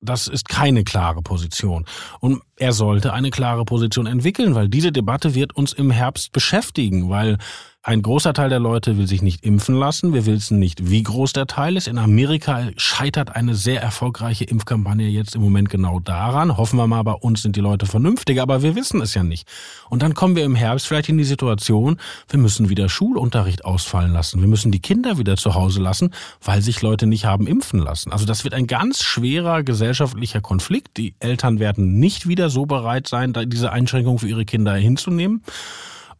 Das 0.00 0.26
ist 0.26 0.48
keine 0.48 0.82
klare 0.82 1.22
Position. 1.22 1.84
Und 2.20 2.42
er 2.56 2.72
sollte 2.72 3.12
eine 3.12 3.30
klare 3.30 3.64
Position 3.64 4.06
entwickeln, 4.06 4.54
weil 4.54 4.68
diese 4.68 4.90
Debatte 4.90 5.34
wird 5.34 5.54
uns 5.54 5.72
im 5.72 5.90
Herbst 5.92 6.32
beschäftigen, 6.32 7.08
weil 7.08 7.38
ein 7.84 8.00
großer 8.00 8.32
Teil 8.32 8.48
der 8.48 8.60
Leute 8.60 8.96
will 8.96 9.08
sich 9.08 9.22
nicht 9.22 9.44
impfen 9.44 9.74
lassen. 9.74 10.14
Wir 10.14 10.24
wissen 10.24 10.60
nicht, 10.60 10.88
wie 10.88 11.02
groß 11.02 11.32
der 11.32 11.48
Teil 11.48 11.76
ist. 11.76 11.88
In 11.88 11.98
Amerika 11.98 12.68
scheitert 12.76 13.34
eine 13.34 13.56
sehr 13.56 13.82
erfolgreiche 13.82 14.44
Impfkampagne 14.44 15.08
jetzt 15.08 15.34
im 15.34 15.40
Moment 15.42 15.68
genau 15.68 15.98
daran. 15.98 16.56
Hoffen 16.56 16.76
wir 16.76 16.86
mal, 16.86 17.02
bei 17.02 17.12
uns 17.12 17.42
sind 17.42 17.56
die 17.56 17.60
Leute 17.60 17.86
vernünftiger, 17.86 18.42
aber 18.42 18.62
wir 18.62 18.76
wissen 18.76 19.00
es 19.00 19.14
ja 19.14 19.24
nicht. 19.24 19.48
Und 19.90 20.00
dann 20.00 20.14
kommen 20.14 20.36
wir 20.36 20.44
im 20.44 20.54
Herbst 20.54 20.86
vielleicht 20.86 21.08
in 21.08 21.18
die 21.18 21.24
Situation, 21.24 21.96
wir 22.28 22.38
müssen 22.38 22.68
wieder 22.68 22.88
Schulunterricht 22.88 23.64
ausfallen 23.64 24.12
lassen. 24.12 24.40
Wir 24.40 24.48
müssen 24.48 24.70
die 24.70 24.80
Kinder 24.80 25.18
wieder 25.18 25.36
zu 25.36 25.56
Hause 25.56 25.80
lassen, 25.80 26.14
weil 26.40 26.62
sich 26.62 26.82
Leute 26.82 27.08
nicht 27.08 27.24
haben 27.24 27.48
impfen 27.48 27.80
lassen. 27.80 28.12
Also 28.12 28.26
das 28.26 28.44
wird 28.44 28.54
ein 28.54 28.68
ganz 28.68 29.02
schwerer 29.02 29.64
gesellschaftlicher 29.64 30.40
Konflikt. 30.40 30.98
Die 30.98 31.16
Eltern 31.18 31.58
werden 31.58 31.98
nicht 31.98 32.28
wieder 32.28 32.48
so 32.48 32.64
bereit 32.64 33.08
sein, 33.08 33.32
diese 33.46 33.72
Einschränkung 33.72 34.20
für 34.20 34.28
ihre 34.28 34.44
Kinder 34.44 34.72
hinzunehmen. 34.74 35.42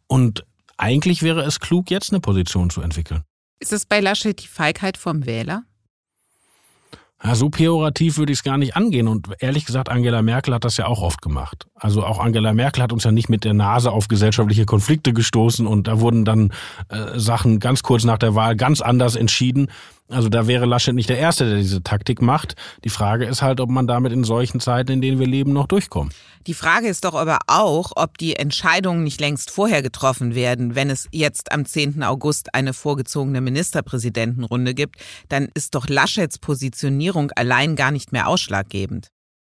Und 0.07 0.43
eigentlich 0.77 1.23
wäre 1.23 1.41
es 1.41 1.59
klug, 1.59 1.91
jetzt 1.91 2.11
eine 2.11 2.19
Position 2.19 2.69
zu 2.69 2.81
entwickeln. 2.81 3.23
Ist 3.59 3.73
es 3.73 3.85
bei 3.85 3.99
Laschet 3.99 4.41
die 4.41 4.47
Feigheit 4.47 4.97
vom 4.97 5.25
Wähler? 5.25 5.63
Ja, 7.25 7.35
so 7.35 7.49
pejorativ 7.49 8.17
würde 8.17 8.33
ich 8.33 8.39
es 8.39 8.43
gar 8.43 8.57
nicht 8.57 8.75
angehen. 8.75 9.07
Und 9.07 9.29
ehrlich 9.39 9.65
gesagt, 9.65 9.87
Angela 9.87 10.21
Merkel 10.21 10.53
hat 10.53 10.65
das 10.65 10.75
ja 10.75 10.87
auch 10.87 11.01
oft 11.01 11.21
gemacht. 11.21 11.67
Also 11.73 12.03
auch 12.03 12.19
Angela 12.19 12.53
Merkel 12.53 12.83
hat 12.83 12.91
uns 12.91 13.05
ja 13.05 13.13
nicht 13.13 13.29
mit 13.29 13.45
der 13.45 13.53
Nase 13.53 13.91
auf 13.91 14.09
gesellschaftliche 14.09 14.65
Konflikte 14.65 15.13
gestoßen 15.13 15.65
und 15.65 15.87
da 15.87 16.01
wurden 16.01 16.25
dann 16.25 16.51
äh, 16.89 17.17
Sachen 17.17 17.59
ganz 17.59 17.81
kurz 17.81 18.03
nach 18.03 18.17
der 18.17 18.35
Wahl 18.35 18.57
ganz 18.57 18.81
anders 18.81 19.15
entschieden. 19.15 19.69
Also 20.09 20.29
da 20.29 20.47
wäre 20.47 20.65
Laschet 20.65 20.93
nicht 20.93 21.09
der 21.09 21.17
Erste, 21.17 21.45
der 21.45 21.57
diese 21.57 21.81
Taktik 21.81 22.21
macht. 22.21 22.55
Die 22.83 22.89
Frage 22.89 23.25
ist 23.25 23.41
halt, 23.41 23.59
ob 23.59 23.69
man 23.69 23.87
damit 23.87 24.11
in 24.11 24.23
solchen 24.23 24.59
Zeiten, 24.59 24.91
in 24.91 25.01
denen 25.01 25.19
wir 25.19 25.27
leben, 25.27 25.53
noch 25.53 25.67
durchkommt. 25.67 26.13
Die 26.45 26.53
Frage 26.53 26.87
ist 26.87 27.05
doch 27.05 27.15
aber 27.15 27.39
auch, 27.47 27.93
ob 27.95 28.17
die 28.17 28.35
Entscheidungen 28.35 29.03
nicht 29.03 29.21
längst 29.21 29.49
vorher 29.49 29.81
getroffen 29.81 30.35
werden. 30.35 30.75
Wenn 30.75 30.89
es 30.89 31.07
jetzt 31.11 31.51
am 31.51 31.65
10. 31.65 32.03
August 32.03 32.53
eine 32.53 32.73
vorgezogene 32.73 33.39
Ministerpräsidentenrunde 33.39 34.73
gibt, 34.73 34.97
dann 35.29 35.47
ist 35.53 35.73
doch 35.73 35.87
Laschets 35.87 36.37
Positionierung 36.37 37.31
allein 37.31 37.75
gar 37.75 37.91
nicht 37.91 38.11
mehr 38.11 38.27
ausschlaggebend. 38.27 39.07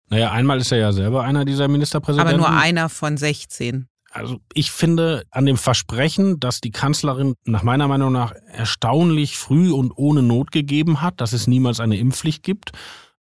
Naja, 0.10 0.32
einmal 0.32 0.60
ist 0.60 0.72
er 0.72 0.78
ja 0.78 0.94
selber 0.94 1.24
einer 1.24 1.44
dieser 1.44 1.68
Ministerpräsidenten. 1.68 2.36
Aber 2.36 2.50
nur 2.52 2.58
einer 2.58 2.88
von 2.88 3.18
16. 3.18 3.88
Also 4.18 4.40
ich 4.54 4.72
finde 4.72 5.24
an 5.32 5.46
dem 5.46 5.58
Versprechen, 5.58 6.40
dass 6.40 6.60
die 6.60 6.72
Kanzlerin 6.72 7.36
nach 7.46 7.64
meiner 7.64 7.88
Meinung 7.88 8.12
nach 8.12 8.34
erstaunlich 8.52 9.38
früh 9.38 9.72
und 9.72 9.92
ohne 9.96 10.24
Not 10.24 10.52
gegeben 10.52 11.02
hat, 11.02 11.22
dass 11.22 11.34
es 11.34 11.46
niemals 11.46 11.80
eine 11.80 11.98
Impfpflicht 11.98 12.42
gibt, 12.42 12.72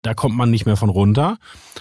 da 0.04 0.14
kommt 0.14 0.36
man 0.36 0.52
nicht 0.52 0.66
mehr 0.66 0.76
von 0.76 0.90
runter. 0.90 1.38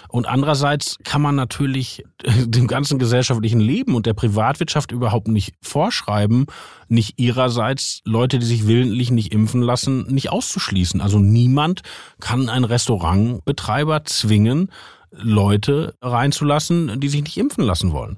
Und 0.09 0.27
andererseits 0.27 0.97
kann 1.05 1.21
man 1.21 1.35
natürlich 1.35 2.05
dem 2.25 2.69
ganzen 2.69 2.99
gesellschaftlichen 2.99 3.61
Leben 3.61 3.95
und 3.95 4.07
der 4.07 4.15
Privatwirtschaft 4.15 4.93
überhaupt 4.93 5.29
nicht 5.29 5.55
vorschreiben, 5.61 6.47
nicht 6.89 7.19
ihrerseits 7.21 8.01
Leute, 8.05 8.39
die 8.39 8.47
sich 8.47 8.67
willentlich 8.67 9.11
nicht 9.11 9.33
impfen 9.33 9.61
lassen, 9.61 10.07
nicht 10.07 10.31
auszuschließen. 10.31 11.01
Also 11.01 11.19
niemand 11.19 11.83
kann 12.21 12.49
einen 12.49 12.65
Restaurantbetreiber 12.65 14.05
zwingen, 14.05 14.71
Leute 15.11 15.95
reinzulassen, 16.01 16.99
die 16.99 17.09
sich 17.09 17.23
nicht 17.23 17.37
impfen 17.37 17.65
lassen 17.65 17.93
wollen. 17.93 18.17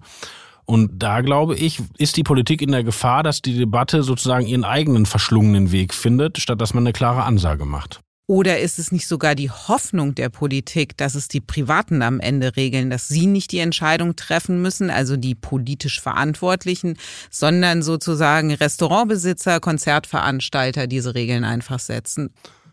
Und 0.66 1.02
da 1.02 1.21
glaube 1.21 1.56
ich, 1.56 1.83
ist 1.99 2.16
die 2.16 2.23
Politik 2.23 2.62
in 2.62 2.73
der 2.73 2.85
Gefahr, 2.85 3.23
dass 3.23 3.42
die 3.42 3.56
Debatte 3.56 4.02
sozusagen 4.02 4.47
ihren 4.47 4.64
eigenen 4.64 5.06
verschlungenen 5.06 5.73
Weg 5.73 5.92
findet, 5.92 6.38
statt 6.38 6.61
dass 6.61 6.75
man 6.75 6.85
eine 6.85 6.92
klare 6.92 7.25
Ansage 7.25 7.64
macht. 7.64 8.00
Oder 8.26 8.61
ist 8.61 8.78
es 8.78 8.90
nicht 8.90 9.06
sogar 9.06 9.35
die 9.35 9.50
Hoffnung 9.50 10.14
der 10.14 10.30
Politik, 10.30 10.97
dass 10.97 11.14
es 11.14 11.28
die 11.28 11.42
Privaten 11.42 12.00
am 12.00 12.21
Ende 12.21 12.56
regeln, 12.56 12.88
dass 12.88 13.06
sie 13.06 13.26
nicht 13.26 13.52
die 13.52 13.59
Entscheidung 13.59 14.16
treffen 14.16 14.62
müssen, 14.62 14.88
also 14.88 15.18
die 15.18 15.35
politisch 15.35 16.00
Verantwortlichen, 16.00 16.97
sondern 17.30 17.83
sozusagen 17.83 18.50
Restaurantbesitzer, 18.54 19.61
Konzertveranstalter 19.61 20.87
diese 20.87 21.14
Regeln 21.14 21.44
einfach 21.44 21.78
setzen? 21.78 22.30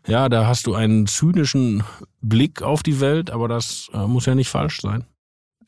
Ja, 0.07 0.29
da 0.29 0.47
hast 0.47 0.67
du 0.67 0.73
einen 0.73 1.05
zynischen 1.05 1.83
Blick 2.21 2.61
auf 2.61 2.81
die 2.81 3.01
Welt, 3.01 3.29
aber 3.29 3.49
das 3.49 3.89
äh, 3.93 4.07
muss 4.07 4.25
ja 4.25 4.35
nicht 4.35 4.49
falsch 4.49 4.79
sein. 4.79 5.03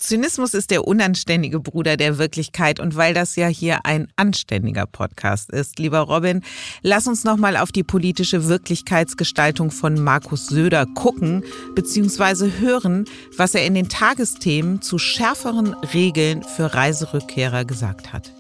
Zynismus 0.04 0.54
ist 0.54 0.70
der 0.70 0.86
unanständige 0.86 1.62
Bruder 1.62 1.96
der 1.96 2.18
Wirklichkeit 2.18 2.82
und 2.82 2.98
weil 2.98 3.14
das 3.14 3.38
ja 3.38 3.48
hier 3.48 3.86
ein 3.86 4.10
anständiger 4.18 4.86
Podcast 4.86 5.50
ist, 5.50 5.80
lieber 5.80 6.00
Robin, 6.00 6.42
lass 6.82 7.08
uns 7.08 7.24
noch 7.24 7.38
mal 7.38 7.56
auf 7.56 7.72
die 7.72 7.86
politische 7.86 8.50
Wirklichkeitsgestaltung 8.50 9.72
von 9.72 9.94
Markus 10.04 10.48
Söder 10.48 10.86
gucken 10.88 11.46
bzw. 11.74 12.52
hören, 12.60 13.06
was 13.38 13.56
er 13.56 13.66
in 13.66 13.76
den 13.76 13.88
Tagesthemen 13.88 14.82
zu 14.82 14.98
schärferen 14.98 15.74
Regeln 15.94 16.44
für 16.44 16.74
Reiserückkehrer 16.74 17.64
gesagt 17.64 18.12
hat. 18.12 18.34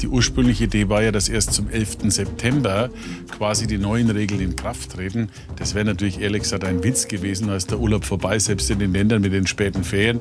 Die 0.00 0.06
ursprüngliche 0.06 0.64
Idee 0.64 0.88
war 0.88 1.02
ja, 1.02 1.10
dass 1.10 1.28
erst 1.28 1.52
zum 1.52 1.68
11. 1.68 1.98
September 2.08 2.88
quasi 3.36 3.66
die 3.66 3.78
neuen 3.78 4.10
Regeln 4.10 4.40
in 4.40 4.56
Kraft 4.56 4.92
treten. 4.92 5.28
Das 5.56 5.74
wäre 5.74 5.84
natürlich 5.84 6.20
ehrlich 6.20 6.42
gesagt 6.42 6.64
ein 6.64 6.84
Witz 6.84 7.08
gewesen, 7.08 7.50
als 7.50 7.66
der 7.66 7.80
Urlaub 7.80 8.04
vorbei, 8.04 8.38
selbst 8.38 8.70
in 8.70 8.78
den 8.78 8.92
Ländern 8.92 9.22
mit 9.22 9.32
den 9.32 9.46
späten 9.46 9.82
Ferien. 9.82 10.20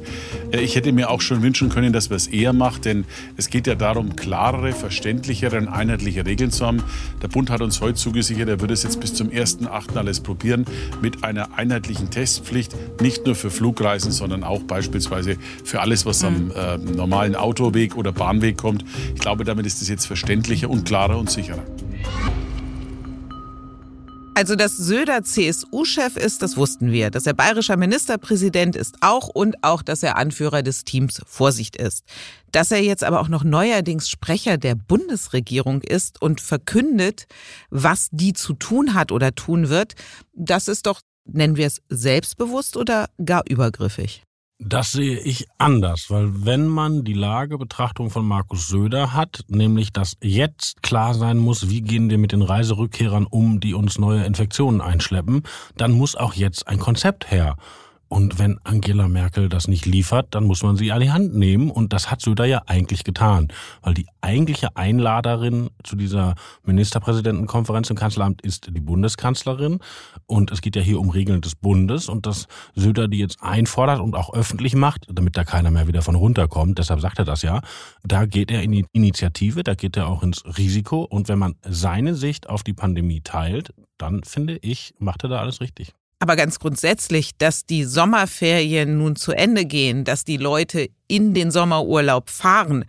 Äh, 0.51 0.61
ich 0.61 0.75
hätte 0.75 0.91
mir 0.91 1.11
auch 1.11 1.21
schon 1.21 1.43
wünschen 1.43 1.69
können, 1.69 1.93
dass 1.93 2.09
man 2.09 2.17
es 2.17 2.27
eher 2.27 2.53
macht, 2.53 2.85
denn 2.85 3.05
es 3.35 3.49
geht 3.49 3.67
ja 3.67 3.75
darum, 3.75 4.15
klarere, 4.15 4.71
verständlichere 4.71 5.57
und 5.57 5.67
einheitliche 5.67 6.25
Regeln 6.25 6.51
zu 6.51 6.65
haben. 6.65 6.81
Der 7.21 7.27
Bund 7.27 7.51
hat 7.51 7.61
uns 7.61 7.79
heute 7.79 7.95
zugesichert, 7.95 8.49
er 8.49 8.59
würde 8.61 8.73
es 8.73 8.81
jetzt 8.81 8.99
bis 8.99 9.13
zum 9.13 9.29
1.8. 9.29 9.95
alles 9.95 10.21
probieren 10.21 10.65
mit 11.01 11.23
einer 11.23 11.55
einheitlichen 11.55 12.09
Testpflicht, 12.09 12.75
nicht 13.01 13.25
nur 13.25 13.35
für 13.35 13.51
Flugreisen, 13.51 14.11
sondern 14.11 14.43
auch 14.43 14.63
beispielsweise 14.63 15.37
für 15.63 15.81
alles, 15.81 16.05
was 16.05 16.23
am 16.23 16.51
äh, 16.51 16.77
normalen 16.77 17.35
Autoweg 17.35 17.95
oder 17.95 18.11
Bahnweg 18.11 18.57
kommt. 18.57 18.83
Ich 19.13 19.21
glaube, 19.21 19.43
damit 19.43 19.66
ist 19.67 19.81
es 19.81 19.89
jetzt 19.89 20.07
verständlicher 20.07 20.69
und 20.69 20.85
klarer 20.85 21.19
und 21.19 21.29
sicherer. 21.29 21.63
Also, 24.33 24.55
dass 24.55 24.77
Söder 24.77 25.23
CSU-Chef 25.23 26.15
ist, 26.15 26.43
das 26.43 26.57
wussten 26.57 26.91
wir. 26.91 27.09
Dass 27.09 27.25
er 27.25 27.33
bayerischer 27.33 27.75
Ministerpräsident 27.75 28.75
ist 28.75 28.95
auch 29.01 29.29
und 29.29 29.63
auch, 29.63 29.81
dass 29.81 30.03
er 30.03 30.15
Anführer 30.15 30.61
des 30.61 30.83
Teams 30.83 31.21
Vorsicht 31.25 31.75
ist. 31.75 32.03
Dass 32.51 32.69
er 32.69 32.83
jetzt 32.83 33.03
aber 33.03 33.19
auch 33.19 33.29
noch 33.29 33.43
neuerdings 33.43 34.09
Sprecher 34.09 34.57
der 34.57 34.75
Bundesregierung 34.75 35.81
ist 35.81 36.21
und 36.21 36.39
verkündet, 36.39 37.25
was 37.71 38.09
die 38.11 38.33
zu 38.33 38.53
tun 38.53 38.93
hat 38.93 39.11
oder 39.11 39.33
tun 39.33 39.69
wird, 39.69 39.95
das 40.33 40.67
ist 40.67 40.85
doch, 40.85 41.01
nennen 41.25 41.57
wir 41.57 41.65
es 41.65 41.81
selbstbewusst 41.89 42.77
oder 42.77 43.09
gar 43.25 43.41
übergriffig? 43.49 44.26
Das 44.59 44.91
sehe 44.91 45.19
ich 45.19 45.47
anders, 45.59 46.09
weil 46.09 46.45
wenn 46.45 46.67
man 46.67 47.03
die 47.03 47.13
Lagebetrachtung 47.13 48.09
von 48.09 48.25
Markus 48.25 48.67
Söder 48.67 49.13
hat, 49.13 49.41
nämlich 49.49 49.93
dass 49.93 50.17
jetzt 50.19 50.81
klar 50.81 51.13
sein 51.13 51.37
muss, 51.37 51.69
wie 51.69 51.81
gehen 51.81 52.09
wir 52.09 52.17
mit 52.17 52.31
den 52.31 52.41
Reiserückkehrern 52.41 53.27
um, 53.27 53.59
die 53.59 53.75
uns 53.75 53.99
neue 53.99 54.25
Infektionen 54.25 54.81
einschleppen, 54.81 55.43
dann 55.75 55.91
muss 55.91 56.15
auch 56.15 56.33
jetzt 56.33 56.67
ein 56.67 56.79
Konzept 56.79 57.29
her. 57.29 57.55
Und 58.09 58.39
wenn 58.39 58.59
Angela 58.63 59.07
Merkel 59.07 59.49
das 59.49 59.67
nicht 59.67 59.85
liefert, 59.85 60.27
dann 60.31 60.45
muss 60.45 60.63
man 60.63 60.77
sie 60.77 60.91
an 60.91 61.01
die 61.01 61.11
Hand 61.11 61.35
nehmen. 61.35 61.69
Und 61.69 61.93
das 61.93 62.09
hat 62.09 62.21
Söder 62.21 62.45
ja 62.45 62.63
eigentlich 62.65 63.03
getan. 63.03 63.49
Weil 63.81 63.93
die 63.93 64.07
eigentliche 64.21 64.75
Einladerin 64.75 65.69
zu 65.83 65.95
dieser 65.95 66.35
Ministerpräsidentenkonferenz 66.63 67.89
im 67.89 67.97
Kanzleramt 67.97 68.41
ist 68.41 68.69
die 68.73 68.81
Bundeskanzlerin. 68.81 69.79
Und 70.25 70.51
es 70.51 70.61
geht 70.61 70.75
ja 70.75 70.81
hier 70.81 70.99
um 70.99 71.09
Regeln 71.09 71.41
des 71.41 71.55
Bundes. 71.55 72.09
Und 72.09 72.25
dass 72.25 72.47
Söder 72.75 73.07
die 73.07 73.19
jetzt 73.19 73.41
einfordert 73.41 73.99
und 73.99 74.15
auch 74.15 74.33
öffentlich 74.33 74.75
macht, 74.75 75.07
damit 75.11 75.35
da 75.35 75.43
keiner 75.43 75.71
mehr 75.71 75.87
wieder 75.87 76.01
von 76.01 76.15
runterkommt, 76.15 76.77
deshalb 76.79 77.01
sagt 77.01 77.19
er 77.19 77.25
das 77.25 77.41
ja, 77.41 77.61
da 78.03 78.25
geht 78.25 78.51
er 78.51 78.63
in 78.63 78.71
die 78.71 78.85
Initiative, 78.93 79.63
da 79.63 79.75
geht 79.75 79.97
er 79.97 80.07
auch 80.07 80.23
ins 80.23 80.43
Risiko. 80.57 81.03
Und 81.03 81.27
wenn 81.27 81.39
man 81.39 81.55
seine 81.61 82.15
Sicht 82.15 82.49
auf 82.49 82.63
die 82.63 82.73
Pandemie 82.73 83.21
teilt, 83.21 83.73
dann 83.97 84.23
finde 84.23 84.57
ich, 84.61 84.93
macht 84.99 85.23
er 85.23 85.29
da 85.29 85.39
alles 85.39 85.61
richtig. 85.61 85.93
Aber 86.19 86.35
ganz 86.35 86.59
grundsätzlich, 86.59 87.37
dass 87.37 87.65
die 87.65 87.83
Sommerferien 87.83 88.97
nun 88.97 89.15
zu 89.15 89.33
Ende 89.33 89.65
gehen, 89.65 90.03
dass 90.03 90.25
die 90.25 90.37
Leute 90.37 90.89
in 91.07 91.33
den 91.33 91.51
Sommerurlaub 91.51 92.29
fahren, 92.29 92.85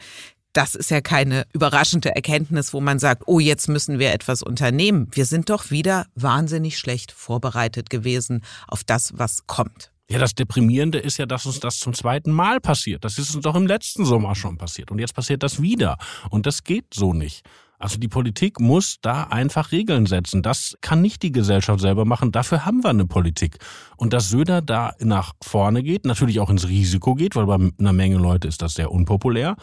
das 0.55 0.75
ist 0.75 0.91
ja 0.91 1.01
keine 1.01 1.47
überraschende 1.53 2.15
Erkenntnis, 2.15 2.73
wo 2.73 2.81
man 2.81 2.99
sagt, 2.99 3.25
oh, 3.27 3.39
jetzt 3.39 3.69
müssen 3.69 3.99
wir 3.99 4.13
etwas 4.13 4.43
unternehmen. 4.43 5.09
Wir 5.13 5.27
sind 5.27 5.51
doch 5.51 5.71
wieder 5.71 6.07
wahnsinnig 6.15 6.79
schlecht 6.79 7.13
vorbereitet 7.13 7.91
gewesen 7.91 8.43
auf 8.67 8.83
das, 8.83 9.17
was 9.19 9.47
kommt. 9.47 9.93
Ja, 10.11 10.19
das 10.19 10.35
Deprimierende 10.35 10.99
ist 10.99 11.19
ja, 11.19 11.27
dass 11.27 11.45
uns 11.45 11.61
das 11.61 11.79
zum 11.79 11.93
zweiten 11.93 12.33
Mal 12.33 12.61
passiert. 12.61 13.05
Das 13.05 13.19
ist 13.19 13.35
uns 13.35 13.45
doch 13.45 13.55
im 13.55 13.67
letzten 13.67 14.07
Sommer 14.07 14.35
schon 14.35 14.57
passiert. 14.57 14.91
Und 14.91 15.01
jetzt 15.01 15.15
passiert 15.15 15.43
das 15.43 15.61
wieder. 15.61 15.99
Und 16.31 16.47
das 16.47 16.65
geht 16.65 16.87
so 16.95 17.13
nicht. 17.13 17.45
Also 17.79 17.99
die 17.99 18.09
Politik 18.09 18.59
muss 18.59 18.97
da 19.03 19.25
einfach 19.25 19.71
Regeln 19.71 20.07
setzen. 20.07 20.43
Das 20.43 20.77
kann 20.81 21.01
nicht 21.01 21.23
die 21.23 21.31
Gesellschaft 21.31 21.81
selber 21.81 22.05
machen. 22.05 22.33
Dafür 22.33 22.65
haben 22.65 22.83
wir 22.83 22.91
eine 22.91 23.07
Politik. 23.07 23.59
Und 23.97 24.13
dass 24.13 24.29
Söder 24.29 24.63
da 24.63 24.95
nach 24.99 25.35
vorne 25.43 25.83
geht, 25.83 26.05
natürlich 26.05 26.41
auch 26.41 26.51
ins 26.51 26.69
Risiko 26.69 27.15
geht, 27.15 27.37
weil 27.37 27.47
bei 27.47 27.55
einer 27.79 27.93
Menge 27.93 28.17
Leute 28.17 28.49
ist 28.49 28.63
das 28.63 28.75
sehr 28.75 28.91
unpopulär. 28.91 29.57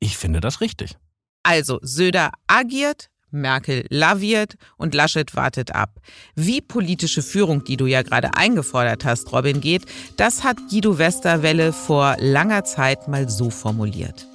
Ich 0.00 0.16
finde 0.16 0.40
das 0.40 0.60
richtig. 0.60 0.96
Also 1.44 1.78
Söder 1.82 2.32
agiert, 2.48 3.08
Merkel 3.30 3.86
laviert 3.88 4.54
und 4.76 4.94
Laschet 4.94 5.36
wartet 5.36 5.72
ab. 5.72 6.00
Wie 6.34 6.60
politische 6.60 7.22
Führung, 7.22 7.62
die 7.62 7.76
du 7.76 7.86
ja 7.86 8.02
gerade 8.02 8.34
eingefordert 8.34 9.04
hast, 9.04 9.32
Robin, 9.32 9.60
geht, 9.60 9.86
das 10.16 10.42
hat 10.42 10.56
Guido 10.68 10.98
Westerwelle 10.98 11.72
vor 11.72 12.16
langer 12.18 12.64
Zeit 12.64 13.06
mal 13.06 13.28
so 13.28 13.50
formuliert. 13.50 14.26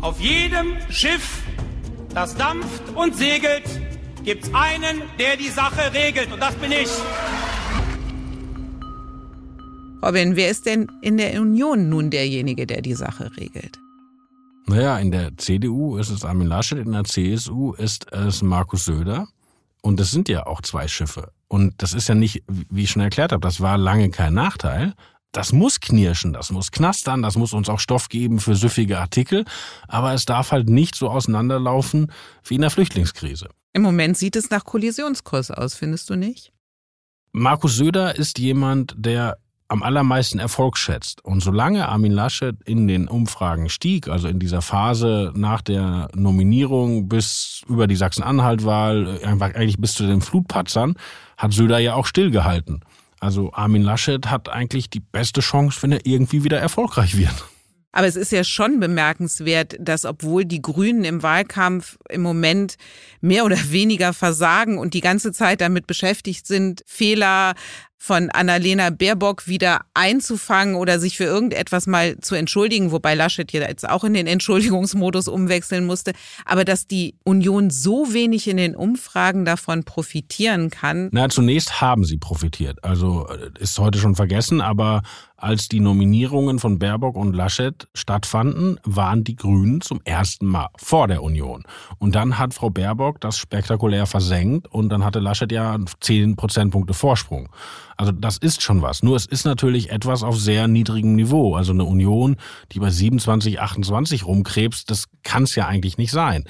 Auf 0.00 0.18
jedem 0.18 0.76
Schiff 0.88 1.42
das 2.14 2.34
dampft 2.34 2.82
und 2.94 3.16
segelt, 3.16 3.64
gibt's 4.24 4.50
einen, 4.52 5.02
der 5.18 5.36
die 5.36 5.48
Sache 5.48 5.92
regelt. 5.92 6.32
Und 6.32 6.40
das 6.40 6.54
bin 6.56 6.72
ich. 6.72 6.88
Robin, 10.02 10.34
wer 10.36 10.50
ist 10.50 10.66
denn 10.66 10.90
in 11.02 11.18
der 11.18 11.40
Union 11.40 11.88
nun 11.88 12.10
derjenige, 12.10 12.66
der 12.66 12.80
die 12.80 12.94
Sache 12.94 13.30
regelt? 13.36 13.78
Naja, 14.66 14.98
in 14.98 15.10
der 15.10 15.36
CDU 15.36 15.96
ist 15.96 16.10
es 16.10 16.24
Armin 16.24 16.46
Laschet, 16.46 16.78
in 16.78 16.92
der 16.92 17.04
CSU 17.04 17.72
ist 17.72 18.10
es 18.12 18.42
Markus 18.42 18.84
Söder. 18.84 19.28
Und 19.82 19.98
das 19.98 20.10
sind 20.10 20.28
ja 20.28 20.46
auch 20.46 20.60
zwei 20.62 20.88
Schiffe. 20.88 21.32
Und 21.48 21.82
das 21.82 21.94
ist 21.94 22.08
ja 22.08 22.14
nicht, 22.14 22.44
wie 22.46 22.84
ich 22.84 22.90
schon 22.90 23.02
erklärt 23.02 23.32
habe, 23.32 23.40
das 23.40 23.60
war 23.60 23.78
lange 23.78 24.10
kein 24.10 24.34
Nachteil 24.34 24.94
das 25.32 25.52
muss 25.52 25.80
knirschen, 25.80 26.32
das 26.32 26.50
muss 26.50 26.70
knastern, 26.70 27.22
das 27.22 27.36
muss 27.36 27.52
uns 27.52 27.68
auch 27.68 27.80
Stoff 27.80 28.08
geben 28.08 28.40
für 28.40 28.54
süffige 28.54 28.98
Artikel, 28.98 29.44
aber 29.88 30.12
es 30.12 30.24
darf 30.24 30.52
halt 30.52 30.68
nicht 30.68 30.94
so 30.94 31.08
auseinanderlaufen 31.08 32.12
wie 32.44 32.56
in 32.56 32.60
der 32.60 32.70
Flüchtlingskrise. 32.70 33.48
Im 33.72 33.82
Moment 33.82 34.16
sieht 34.16 34.36
es 34.36 34.50
nach 34.50 34.64
Kollisionskurs 34.64 35.50
aus, 35.50 35.74
findest 35.74 36.10
du 36.10 36.16
nicht? 36.16 36.52
Markus 37.32 37.76
Söder 37.76 38.16
ist 38.16 38.40
jemand, 38.40 38.94
der 38.98 39.38
am 39.70 39.84
allermeisten 39.84 40.40
Erfolg 40.40 40.76
schätzt. 40.76 41.24
Und 41.24 41.44
solange 41.44 41.88
Armin 41.88 42.10
Laschet 42.10 42.56
in 42.64 42.88
den 42.88 43.06
Umfragen 43.06 43.68
stieg, 43.68 44.08
also 44.08 44.26
in 44.26 44.40
dieser 44.40 44.62
Phase 44.62 45.32
nach 45.36 45.62
der 45.62 46.08
Nominierung 46.16 47.08
bis 47.08 47.62
über 47.68 47.86
die 47.86 47.94
Sachsen-Anhalt-Wahl, 47.94 49.20
eigentlich 49.22 49.78
bis 49.78 49.94
zu 49.94 50.08
den 50.08 50.22
Flutpatzern, 50.22 50.96
hat 51.36 51.52
Söder 51.52 51.78
ja 51.78 51.94
auch 51.94 52.06
stillgehalten. 52.06 52.80
Also 53.20 53.52
Armin 53.52 53.82
Laschet 53.82 54.26
hat 54.30 54.48
eigentlich 54.48 54.90
die 54.90 55.00
beste 55.00 55.40
Chance, 55.42 55.82
wenn 55.82 55.92
er 55.92 56.06
irgendwie 56.06 56.42
wieder 56.42 56.58
erfolgreich 56.58 57.16
wird. 57.16 57.44
Aber 57.92 58.06
es 58.06 58.16
ist 58.16 58.30
ja 58.30 58.44
schon 58.44 58.78
bemerkenswert, 58.78 59.76
dass 59.80 60.04
obwohl 60.04 60.44
die 60.44 60.62
Grünen 60.62 61.04
im 61.04 61.22
Wahlkampf 61.22 61.98
im 62.08 62.22
Moment 62.22 62.76
mehr 63.20 63.44
oder 63.44 63.58
weniger 63.70 64.12
versagen 64.12 64.78
und 64.78 64.94
die 64.94 65.00
ganze 65.00 65.32
Zeit 65.32 65.60
damit 65.60 65.86
beschäftigt 65.86 66.46
sind, 66.46 66.82
Fehler 66.86 67.54
von 68.02 68.30
Annalena 68.30 68.88
Baerbock 68.88 69.46
wieder 69.46 69.82
einzufangen 69.92 70.74
oder 70.74 70.98
sich 70.98 71.18
für 71.18 71.24
irgendetwas 71.24 71.86
mal 71.86 72.18
zu 72.18 72.34
entschuldigen, 72.34 72.92
wobei 72.92 73.14
Laschet 73.14 73.50
hier 73.50 73.60
jetzt 73.60 73.86
auch 73.86 74.04
in 74.04 74.14
den 74.14 74.26
Entschuldigungsmodus 74.26 75.28
umwechseln 75.28 75.84
musste, 75.84 76.12
aber 76.46 76.64
dass 76.64 76.86
die 76.86 77.14
Union 77.24 77.68
so 77.68 78.14
wenig 78.14 78.48
in 78.48 78.56
den 78.56 78.74
Umfragen 78.74 79.44
davon 79.44 79.84
profitieren 79.84 80.70
kann. 80.70 81.10
Na, 81.12 81.28
zunächst 81.28 81.82
haben 81.82 82.04
sie 82.04 82.16
profitiert. 82.16 82.82
Also 82.82 83.28
äh, 83.28 83.50
ist 83.62 83.78
heute 83.78 83.98
schon 83.98 84.14
vergessen, 84.14 84.62
aber 84.62 85.02
als 85.40 85.68
die 85.68 85.80
Nominierungen 85.80 86.58
von 86.58 86.78
Baerbock 86.78 87.16
und 87.16 87.34
Laschet 87.34 87.88
stattfanden, 87.94 88.78
waren 88.84 89.24
die 89.24 89.36
Grünen 89.36 89.80
zum 89.80 90.00
ersten 90.04 90.46
Mal 90.46 90.68
vor 90.76 91.08
der 91.08 91.22
Union. 91.22 91.64
Und 91.98 92.14
dann 92.14 92.38
hat 92.38 92.52
Frau 92.52 92.68
Baerbock 92.68 93.20
das 93.20 93.38
spektakulär 93.38 94.06
versenkt 94.06 94.68
und 94.68 94.90
dann 94.90 95.02
hatte 95.02 95.18
Laschet 95.18 95.50
ja 95.50 95.78
10 96.00 96.36
Prozentpunkte 96.36 96.92
Vorsprung. 96.92 97.48
Also 98.00 98.12
das 98.12 98.38
ist 98.38 98.62
schon 98.62 98.80
was. 98.80 99.02
Nur 99.02 99.14
es 99.14 99.26
ist 99.26 99.44
natürlich 99.44 99.90
etwas 99.90 100.22
auf 100.22 100.38
sehr 100.38 100.68
niedrigem 100.68 101.16
Niveau. 101.16 101.54
Also 101.54 101.72
eine 101.72 101.84
Union, 101.84 102.36
die 102.72 102.78
bei 102.78 102.88
27, 102.88 103.60
28 103.60 104.24
rumkrebst, 104.24 104.90
das 104.90 105.04
kann 105.22 105.42
es 105.42 105.54
ja 105.54 105.66
eigentlich 105.66 105.98
nicht 105.98 106.10
sein. 106.10 106.44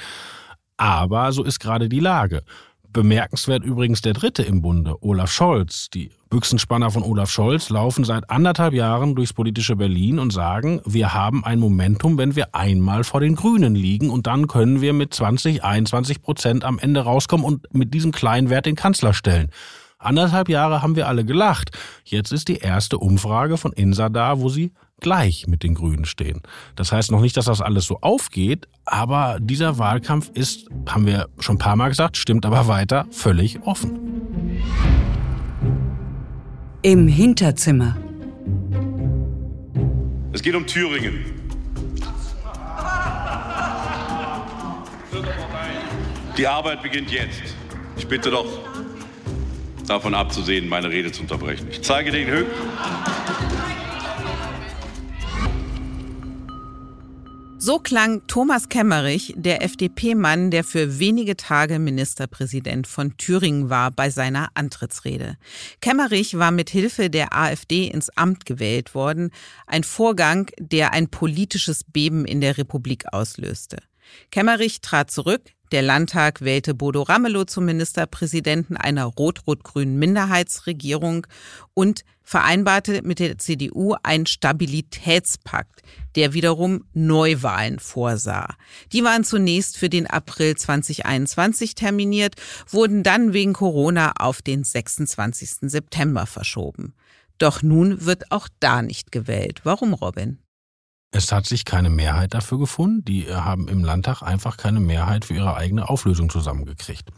Aber 0.76 1.32
so 1.32 1.42
ist 1.42 1.58
gerade 1.58 1.88
die 1.88 1.98
Lage. 1.98 2.44
Bemerkenswert 2.92 3.64
übrigens 3.64 4.00
der 4.00 4.12
Dritte 4.12 4.44
im 4.44 4.62
Bunde, 4.62 5.02
Olaf 5.02 5.32
Scholz. 5.32 5.90
Die 5.90 6.12
Büchsenspanner 6.28 6.92
von 6.92 7.02
Olaf 7.02 7.32
Scholz 7.32 7.68
laufen 7.68 8.04
seit 8.04 8.30
anderthalb 8.30 8.72
Jahren 8.72 9.16
durchs 9.16 9.32
politische 9.32 9.74
Berlin 9.74 10.20
und 10.20 10.32
sagen, 10.32 10.80
wir 10.84 11.14
haben 11.14 11.44
ein 11.44 11.58
Momentum, 11.58 12.16
wenn 12.16 12.36
wir 12.36 12.54
einmal 12.54 13.02
vor 13.02 13.18
den 13.18 13.34
Grünen 13.34 13.74
liegen 13.74 14.10
und 14.10 14.28
dann 14.28 14.46
können 14.46 14.80
wir 14.80 14.92
mit 14.92 15.12
20, 15.12 15.64
21 15.64 16.22
Prozent 16.22 16.62
am 16.62 16.78
Ende 16.78 17.00
rauskommen 17.00 17.44
und 17.44 17.74
mit 17.74 17.92
diesem 17.92 18.12
kleinen 18.12 18.50
Wert 18.50 18.66
den 18.66 18.76
Kanzler 18.76 19.14
stellen. 19.14 19.50
Anderthalb 20.02 20.48
Jahre 20.48 20.80
haben 20.80 20.96
wir 20.96 21.08
alle 21.08 21.26
gelacht. 21.26 21.76
Jetzt 22.04 22.32
ist 22.32 22.48
die 22.48 22.56
erste 22.56 22.96
Umfrage 22.96 23.58
von 23.58 23.72
INSA 23.74 24.08
da, 24.08 24.40
wo 24.40 24.48
sie 24.48 24.72
gleich 24.98 25.46
mit 25.46 25.62
den 25.62 25.74
Grünen 25.74 26.06
stehen. 26.06 26.40
Das 26.74 26.90
heißt 26.90 27.10
noch 27.10 27.20
nicht, 27.20 27.36
dass 27.36 27.44
das 27.44 27.60
alles 27.60 27.84
so 27.84 27.98
aufgeht, 28.00 28.66
aber 28.86 29.36
dieser 29.40 29.76
Wahlkampf 29.76 30.30
ist, 30.32 30.68
haben 30.88 31.04
wir 31.04 31.28
schon 31.38 31.56
ein 31.56 31.58
paar 31.58 31.76
Mal 31.76 31.90
gesagt, 31.90 32.16
stimmt 32.16 32.46
aber 32.46 32.66
weiter, 32.66 33.06
völlig 33.10 33.60
offen. 33.64 34.62
Im 36.80 37.06
Hinterzimmer. 37.06 37.94
Es 40.32 40.40
geht 40.40 40.54
um 40.54 40.66
Thüringen. 40.66 41.26
Die 46.38 46.46
Arbeit 46.46 46.82
beginnt 46.82 47.10
jetzt. 47.10 47.54
Ich 47.98 48.06
bitte 48.06 48.30
doch 48.30 48.69
davon 49.90 50.14
abzusehen, 50.14 50.68
meine 50.68 50.88
Rede 50.88 51.10
zu 51.10 51.22
unterbrechen. 51.22 51.66
Ich 51.70 51.82
zeige 51.82 52.12
den 52.12 52.28
Höhen. 52.28 52.46
So 57.58 57.78
klang 57.78 58.26
Thomas 58.26 58.70
Kemmerich, 58.70 59.34
der 59.36 59.62
FDP-Mann, 59.62 60.50
der 60.50 60.64
für 60.64 60.98
wenige 60.98 61.36
Tage 61.36 61.78
Ministerpräsident 61.78 62.86
von 62.86 63.18
Thüringen 63.18 63.68
war, 63.68 63.90
bei 63.90 64.08
seiner 64.08 64.48
Antrittsrede. 64.54 65.36
Kemmerich 65.82 66.38
war 66.38 66.52
mit 66.52 66.70
Hilfe 66.70 67.10
der 67.10 67.36
AfD 67.36 67.86
ins 67.86 68.08
Amt 68.16 68.46
gewählt 68.46 68.94
worden, 68.94 69.30
ein 69.66 69.84
Vorgang, 69.84 70.50
der 70.58 70.94
ein 70.94 71.08
politisches 71.08 71.84
Beben 71.84 72.24
in 72.24 72.40
der 72.40 72.56
Republik 72.56 73.12
auslöste. 73.12 73.76
Kemmerich 74.30 74.80
trat 74.80 75.10
zurück, 75.10 75.42
Der 75.72 75.82
Landtag 75.82 76.40
wählte 76.40 76.74
Bodo 76.74 77.02
Ramelow 77.02 77.44
zum 77.44 77.64
Ministerpräsidenten 77.64 78.76
einer 78.76 79.04
rot-rot-grünen 79.04 79.98
Minderheitsregierung 80.00 81.28
und 81.74 82.04
vereinbarte 82.24 83.02
mit 83.02 83.20
der 83.20 83.38
CDU 83.38 83.94
einen 84.02 84.26
Stabilitätspakt, 84.26 85.82
der 86.16 86.32
wiederum 86.32 86.84
Neuwahlen 86.92 87.78
vorsah. 87.78 88.56
Die 88.92 89.04
waren 89.04 89.22
zunächst 89.22 89.76
für 89.76 89.88
den 89.88 90.08
April 90.08 90.56
2021 90.56 91.76
terminiert, 91.76 92.34
wurden 92.68 93.04
dann 93.04 93.32
wegen 93.32 93.52
Corona 93.52 94.12
auf 94.18 94.42
den 94.42 94.64
26. 94.64 95.70
September 95.70 96.26
verschoben. 96.26 96.94
Doch 97.38 97.62
nun 97.62 98.04
wird 98.04 98.32
auch 98.32 98.48
da 98.58 98.82
nicht 98.82 99.12
gewählt. 99.12 99.60
Warum, 99.62 99.94
Robin? 99.94 100.38
Es 101.12 101.32
hat 101.32 101.44
sich 101.46 101.64
keine 101.64 101.90
Mehrheit 101.90 102.34
dafür 102.34 102.58
gefunden. 102.58 103.04
Die 103.04 103.26
äh, 103.26 103.34
haben 103.34 103.66
im 103.68 103.82
Landtag 103.82 104.22
einfach 104.22 104.56
keine 104.56 104.78
Mehrheit 104.78 105.24
für 105.24 105.34
ihre 105.34 105.56
eigene 105.56 105.88
Auflösung 105.88 106.30
zusammengekriegt. 106.30 107.10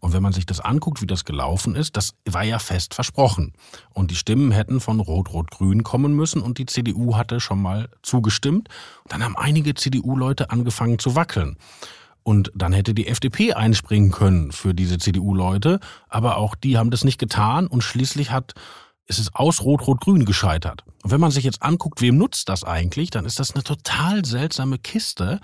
Und 0.00 0.12
wenn 0.12 0.22
man 0.22 0.32
sich 0.32 0.44
das 0.44 0.60
anguckt, 0.60 1.00
wie 1.00 1.06
das 1.06 1.24
gelaufen 1.24 1.74
ist, 1.74 1.96
das 1.96 2.14
war 2.26 2.44
ja 2.44 2.58
fest 2.58 2.94
versprochen. 2.94 3.54
Und 3.94 4.10
die 4.10 4.16
Stimmen 4.16 4.50
hätten 4.52 4.80
von 4.80 5.00
Rot-Rot-Grün 5.00 5.82
kommen 5.82 6.14
müssen 6.14 6.42
und 6.42 6.58
die 6.58 6.66
CDU 6.66 7.16
hatte 7.16 7.40
schon 7.40 7.60
mal 7.60 7.88
zugestimmt. 8.02 8.68
Dann 9.08 9.24
haben 9.24 9.36
einige 9.36 9.74
CDU-Leute 9.74 10.50
angefangen 10.50 10.98
zu 10.98 11.16
wackeln. 11.16 11.56
Und 12.22 12.52
dann 12.54 12.74
hätte 12.74 12.92
die 12.92 13.06
FDP 13.06 13.54
einspringen 13.54 14.10
können 14.10 14.52
für 14.52 14.74
diese 14.74 14.98
CDU-Leute, 14.98 15.80
aber 16.10 16.36
auch 16.36 16.54
die 16.54 16.76
haben 16.76 16.90
das 16.90 17.02
nicht 17.02 17.18
getan 17.18 17.66
und 17.66 17.82
schließlich 17.82 18.30
hat 18.30 18.52
es 19.08 19.18
ist 19.18 19.34
aus 19.34 19.62
Rot-Rot-Grün 19.62 20.26
gescheitert. 20.26 20.84
Und 21.02 21.10
wenn 21.10 21.20
man 21.20 21.30
sich 21.30 21.44
jetzt 21.44 21.62
anguckt, 21.62 22.02
wem 22.02 22.18
nutzt 22.18 22.48
das 22.50 22.62
eigentlich, 22.62 23.10
dann 23.10 23.24
ist 23.24 23.38
das 23.40 23.54
eine 23.54 23.64
total 23.64 24.24
seltsame 24.26 24.78
Kiste, 24.78 25.40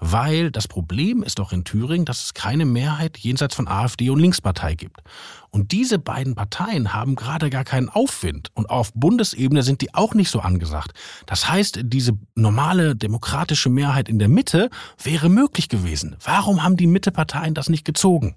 weil 0.00 0.50
das 0.50 0.68
Problem 0.68 1.22
ist 1.22 1.38
doch 1.38 1.52
in 1.52 1.64
Thüringen, 1.64 2.04
dass 2.04 2.24
es 2.24 2.34
keine 2.34 2.66
Mehrheit 2.66 3.16
jenseits 3.16 3.54
von 3.54 3.66
AfD 3.66 4.10
und 4.10 4.18
Linkspartei 4.20 4.74
gibt. 4.74 5.00
Und 5.48 5.72
diese 5.72 5.98
beiden 5.98 6.34
Parteien 6.34 6.92
haben 6.92 7.16
gerade 7.16 7.48
gar 7.48 7.64
keinen 7.64 7.88
Aufwind. 7.88 8.50
Und 8.52 8.68
auf 8.68 8.92
Bundesebene 8.92 9.62
sind 9.62 9.80
die 9.80 9.94
auch 9.94 10.12
nicht 10.12 10.28
so 10.28 10.40
angesagt. 10.40 10.92
Das 11.24 11.48
heißt, 11.48 11.80
diese 11.84 12.12
normale 12.34 12.94
demokratische 12.94 13.70
Mehrheit 13.70 14.10
in 14.10 14.18
der 14.18 14.28
Mitte 14.28 14.68
wäre 15.02 15.30
möglich 15.30 15.70
gewesen. 15.70 16.16
Warum 16.22 16.62
haben 16.62 16.76
die 16.76 16.86
Mitteparteien 16.86 17.54
das 17.54 17.70
nicht 17.70 17.86
gezogen? 17.86 18.36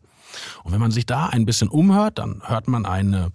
Und 0.64 0.72
wenn 0.72 0.80
man 0.80 0.92
sich 0.92 1.06
da 1.06 1.26
ein 1.26 1.46
bisschen 1.46 1.68
umhört, 1.68 2.20
dann 2.20 2.42
hört 2.46 2.70
man 2.70 2.86
eine 2.86 3.34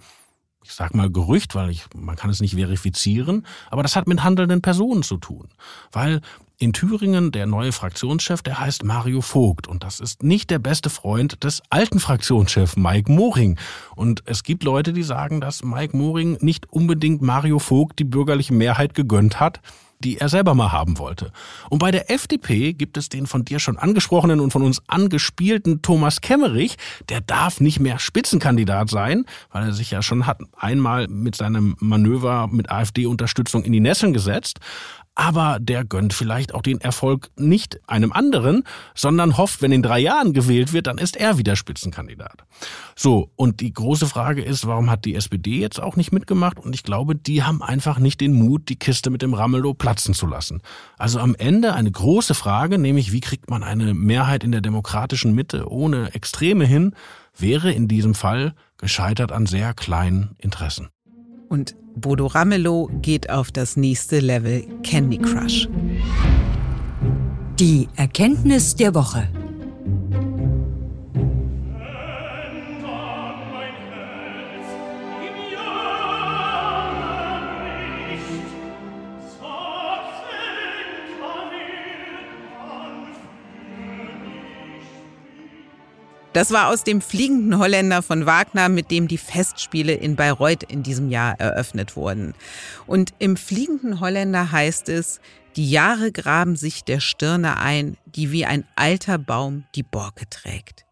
ich 0.65 0.73
sag 0.73 0.95
mal 0.95 1.11
Gerücht, 1.11 1.55
weil 1.55 1.71
ich, 1.71 1.85
man 1.95 2.17
kann 2.17 2.31
es 2.31 2.41
nicht 2.41 2.55
verifizieren, 2.55 3.47
aber 3.71 3.83
das 3.83 3.97
hat 3.97 4.09
mit 4.09 4.25
handelnden 4.25 4.63
Personen 4.63 5.03
zu 5.03 5.19
tun. 5.19 5.49
Weil 5.93 6.23
in 6.57 6.73
Thüringen 6.73 7.33
der 7.33 7.47
neue 7.47 7.73
Fraktionschef, 7.73 8.41
der 8.41 8.61
heißt 8.61 8.85
Mario 8.85 9.21
Vogt 9.21 9.69
und 9.69 9.85
das 9.85 10.01
ist 10.01 10.23
nicht 10.23 10.51
der 10.51 10.59
beste 10.59 10.89
Freund 10.89 11.45
des 11.45 11.63
alten 11.69 12.01
Fraktionschefs 12.01 12.77
Mike 12.77 13.13
Moring. 13.13 13.59
Und 13.95 14.23
es 14.25 14.43
gibt 14.43 14.63
Leute, 14.63 14.93
die 14.93 15.03
sagen, 15.03 15.41
dass 15.41 15.63
Mike 15.63 15.97
Moring 15.97 16.39
nicht 16.41 16.71
unbedingt 16.73 17.21
Mario 17.21 17.59
Vogt 17.59 17.99
die 17.99 18.05
bürgerliche 18.05 18.55
Mehrheit 18.55 18.95
gegönnt 18.95 19.41
hat, 19.41 19.61
die 20.05 20.19
er 20.19 20.29
selber 20.29 20.55
mal 20.55 20.71
haben 20.71 20.99
wollte. 20.99 21.33
Und 21.71 21.79
bei 21.79 21.91
der 21.91 22.11
FDP 22.11 22.73
gibt 22.73 22.97
es 22.97 23.09
den 23.09 23.27
von 23.27 23.45
dir 23.45 23.59
schon 23.59 23.79
angesprochenen 23.79 24.41
und 24.41 24.53
von 24.53 24.63
uns 24.63 24.83
angespielten 24.87 25.83
Thomas 25.83 26.21
Kemmerich. 26.21 26.77
Der 27.09 27.21
darf 27.21 27.61
nicht 27.61 27.81
mehr 27.81 27.99
Spitzenkandidat 27.99 28.91
sein, 28.91 29.25
weil 29.51 29.65
er 29.65 29.73
sich 29.73 29.91
ja 29.91 30.03
schon 30.03 30.27
hat 30.27 30.41
einmal 30.57 31.09
mit 31.09 31.35
seinem 31.35 31.77
Manöver 31.81 32.49
mit 32.49 32.71
AfD-Unterstützung 32.71 33.65
in 33.65 33.73
die 33.73 33.81
Nesseln 33.81 34.13
gesetzt 34.13 34.61
aber 35.15 35.59
der 35.61 35.85
gönnt 35.85 36.13
vielleicht 36.13 36.55
auch 36.55 36.63
den 36.63 36.81
Erfolg 36.81 37.31
nicht 37.37 37.81
einem 37.89 38.13
anderen, 38.13 38.65
sondern 38.95 39.37
hofft, 39.37 39.63
wenn 39.63 39.73
in 39.73 39.83
drei 39.83 40.01
Jahren 40.01 40.33
gewählt 40.33 40.73
wird, 40.73 40.89
dann 40.89 40.99
ist 40.99 41.17
er 41.17 41.39
wieder 41.39 41.57
Spitzenkandidat. 41.57 42.45
So, 42.97 43.31
und 43.37 43.61
die 43.61 43.73
große 43.73 44.07
Frage 44.07 44.43
ist, 44.43 44.67
warum 44.67 44.91
hat 44.91 45.05
die 45.05 45.15
SPD 45.15 45.61
jetzt 45.61 45.81
auch 45.81 45.97
nicht 45.97 46.13
mitgemacht? 46.13 46.59
Und 46.59 46.75
ich 46.75 46.83
glaube, 46.83 47.15
die 47.15 47.45
haben 47.45 47.63
einfach 47.63 47.99
nicht 47.99 48.21
den 48.21 48.35
Mut, 48.35 48.69
die 48.69 48.77
Kiste 48.77 49.11
mit 49.11 49.23
dem 49.23 49.35
Ramelow 49.35 49.75
platzen 49.95 50.15
zu 50.15 50.27
lassen. 50.27 50.61
Also 50.99 51.21
am 51.21 51.37
Ende 51.37 51.75
eine 51.75 51.91
große 51.91 52.35
Frage, 52.35 52.79
nämlich 52.79 53.13
wie 53.13 53.21
kriegt 53.21 53.49
man 53.49 53.63
eine 53.63 53.95
Mehrheit 53.95 54.43
in 54.43 54.51
der 54.51 54.61
demokratischen 54.61 55.35
Mitte 55.35 55.71
ohne 55.71 56.13
Extreme 56.15 56.65
hin, 56.65 56.95
wäre 57.39 57.71
in 57.71 57.87
diesem 57.87 58.15
Fall 58.15 58.55
gescheitert 58.77 59.31
an 59.31 59.47
sehr 59.47 59.73
kleinen 59.73 60.35
Interessen. 60.39 60.89
Und 61.49 61.77
Bodo 61.95 62.27
Ramelow 62.27 62.91
geht 63.03 63.31
auf 63.31 63.53
das 63.53 63.77
nächste 63.77 64.19
Level 64.19 64.65
Candy 64.83 65.19
Crush. 65.19 65.69
Die 67.61 67.89
Erkenntnis 67.95 68.75
der 68.75 68.97
Woche. 68.97 69.29
Das 86.35 86.51
war 86.51 86.69
aus 86.69 86.83
dem 86.83 87.01
Fliegenden 87.01 87.61
Holländer 87.61 88.03
von 88.03 88.27
Wagner, 88.27 88.69
mit 88.69 88.91
dem 88.91 89.07
die 89.07 89.19
Festspiele 89.19 89.95
in 89.95 90.17
Bayreuth 90.17 90.65
in 90.65 90.83
diesem 90.83 91.09
Jahr 91.09 91.39
eröffnet 91.39 91.95
wurden. 91.95 92.35
Und 92.89 93.15
im 93.21 93.37
Fliegenden 93.37 94.01
Holländer 94.01 94.51
heißt 94.51 94.89
es, 94.89 95.21
die 95.55 95.71
Jahre 95.71 96.11
graben 96.11 96.57
sich 96.57 96.83
der 96.83 96.99
Stirne 96.99 97.61
ein, 97.61 97.97
die 98.05 98.33
wie 98.33 98.47
ein 98.47 98.67
alter 98.75 99.17
Baum 99.17 99.63
die 99.77 99.85
Borke 99.85 100.29
trägt. 100.29 100.84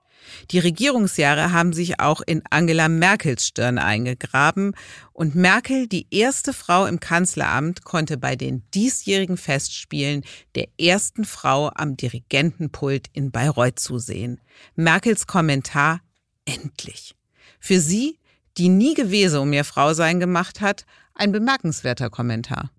Die 0.50 0.58
Regierungsjahre 0.58 1.52
haben 1.52 1.72
sich 1.72 2.00
auch 2.00 2.20
in 2.24 2.42
Angela 2.50 2.88
Merkels 2.88 3.46
Stirn 3.46 3.78
eingegraben 3.78 4.74
und 5.12 5.34
Merkel, 5.34 5.86
die 5.86 6.06
erste 6.10 6.52
Frau 6.52 6.86
im 6.86 7.00
Kanzleramt, 7.00 7.84
konnte 7.84 8.16
bei 8.16 8.36
den 8.36 8.62
diesjährigen 8.74 9.36
Festspielen 9.36 10.24
der 10.54 10.68
ersten 10.78 11.24
Frau 11.24 11.70
am 11.74 11.96
Dirigentenpult 11.96 13.08
in 13.12 13.30
Bayreuth 13.30 13.78
zusehen. 13.78 14.40
Merkels 14.74 15.26
Kommentar 15.26 16.00
Endlich. 16.44 17.14
Für 17.60 17.80
sie, 17.80 18.18
die 18.58 18.68
nie 18.68 18.94
gewesen 18.94 19.38
um 19.38 19.52
ihr 19.52 19.64
Frausein 19.64 20.18
gemacht 20.20 20.60
hat, 20.60 20.84
ein 21.14 21.32
bemerkenswerter 21.32 22.10
Kommentar. 22.10 22.70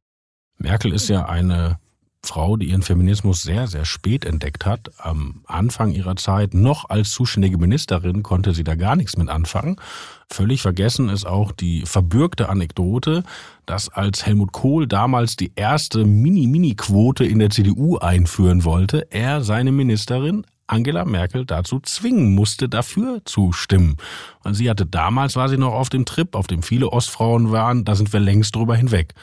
Merkel 0.58 0.93
ist 0.93 1.08
ja 1.08 1.25
eine 1.25 1.79
Frau, 2.25 2.55
die 2.55 2.69
ihren 2.69 2.83
Feminismus 2.83 3.41
sehr, 3.41 3.67
sehr 3.67 3.83
spät 3.83 4.23
entdeckt 4.23 4.65
hat. 4.65 4.91
Am 4.97 5.41
Anfang 5.45 5.91
ihrer 5.91 6.15
Zeit, 6.15 6.53
noch 6.53 6.89
als 6.89 7.12
zuständige 7.12 7.57
Ministerin, 7.57 8.23
konnte 8.23 8.53
sie 8.53 8.63
da 8.63 8.75
gar 8.75 8.95
nichts 8.95 9.17
mit 9.17 9.27
anfangen. 9.27 9.75
Völlig 10.29 10.62
vergessen 10.62 11.09
ist 11.09 11.25
auch 11.25 11.51
die 11.51 11.83
verbürgte 11.86 12.47
Anekdote, 12.47 13.23
dass 13.65 13.89
als 13.89 14.25
Helmut 14.25 14.53
Kohl 14.53 14.88
damals 14.88 15.36
die 15.36 15.51
erste 15.55 16.05
Mini-Mini-Quote 16.05 17.25
in 17.25 17.39
der 17.39 17.49
CDU 17.49 17.97
einführen 17.97 18.63
wollte, 18.63 19.05
er 19.12 19.43
seine 19.43 19.73
Ministerin 19.73 20.45
Angela 20.65 21.03
Merkel 21.03 21.45
dazu 21.45 21.81
zwingen 21.81 22.33
musste, 22.33 22.69
dafür 22.69 23.21
zu 23.25 23.51
stimmen. 23.51 23.97
Und 24.43 24.53
sie 24.53 24.69
hatte 24.69 24.86
damals, 24.86 25.36
war 25.36 25.49
sie 25.49 25.57
noch 25.57 25.73
auf 25.73 25.89
dem 25.89 26.05
Trip, 26.05 26.36
auf 26.36 26.47
dem 26.47 26.63
viele 26.63 26.89
Ostfrauen 26.89 27.51
waren, 27.51 27.83
da 27.83 27.95
sind 27.95 28.13
wir 28.13 28.21
längst 28.21 28.55
drüber 28.55 28.75
hinweg. 28.75 29.13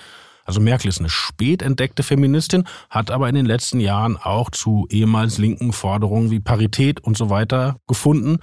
Also 0.45 0.61
Merkel 0.61 0.89
ist 0.89 0.99
eine 0.99 1.11
spät 1.11 1.63
entdeckte 1.63 2.03
Feministin, 2.03 2.65
hat 2.89 3.11
aber 3.11 3.29
in 3.29 3.35
den 3.35 3.47
letzten 3.47 3.81
Jahren 3.81 4.17
auch 4.17 4.51
zu 4.51 4.87
ehemals 4.91 5.39
linken 5.39 5.73
Forderungen 5.73 6.31
wie 6.31 6.41
Parität 6.41 7.01
und 7.01 7.17
so 7.17 7.31
weiter 7.31 7.77
gefunden. 7.87 8.39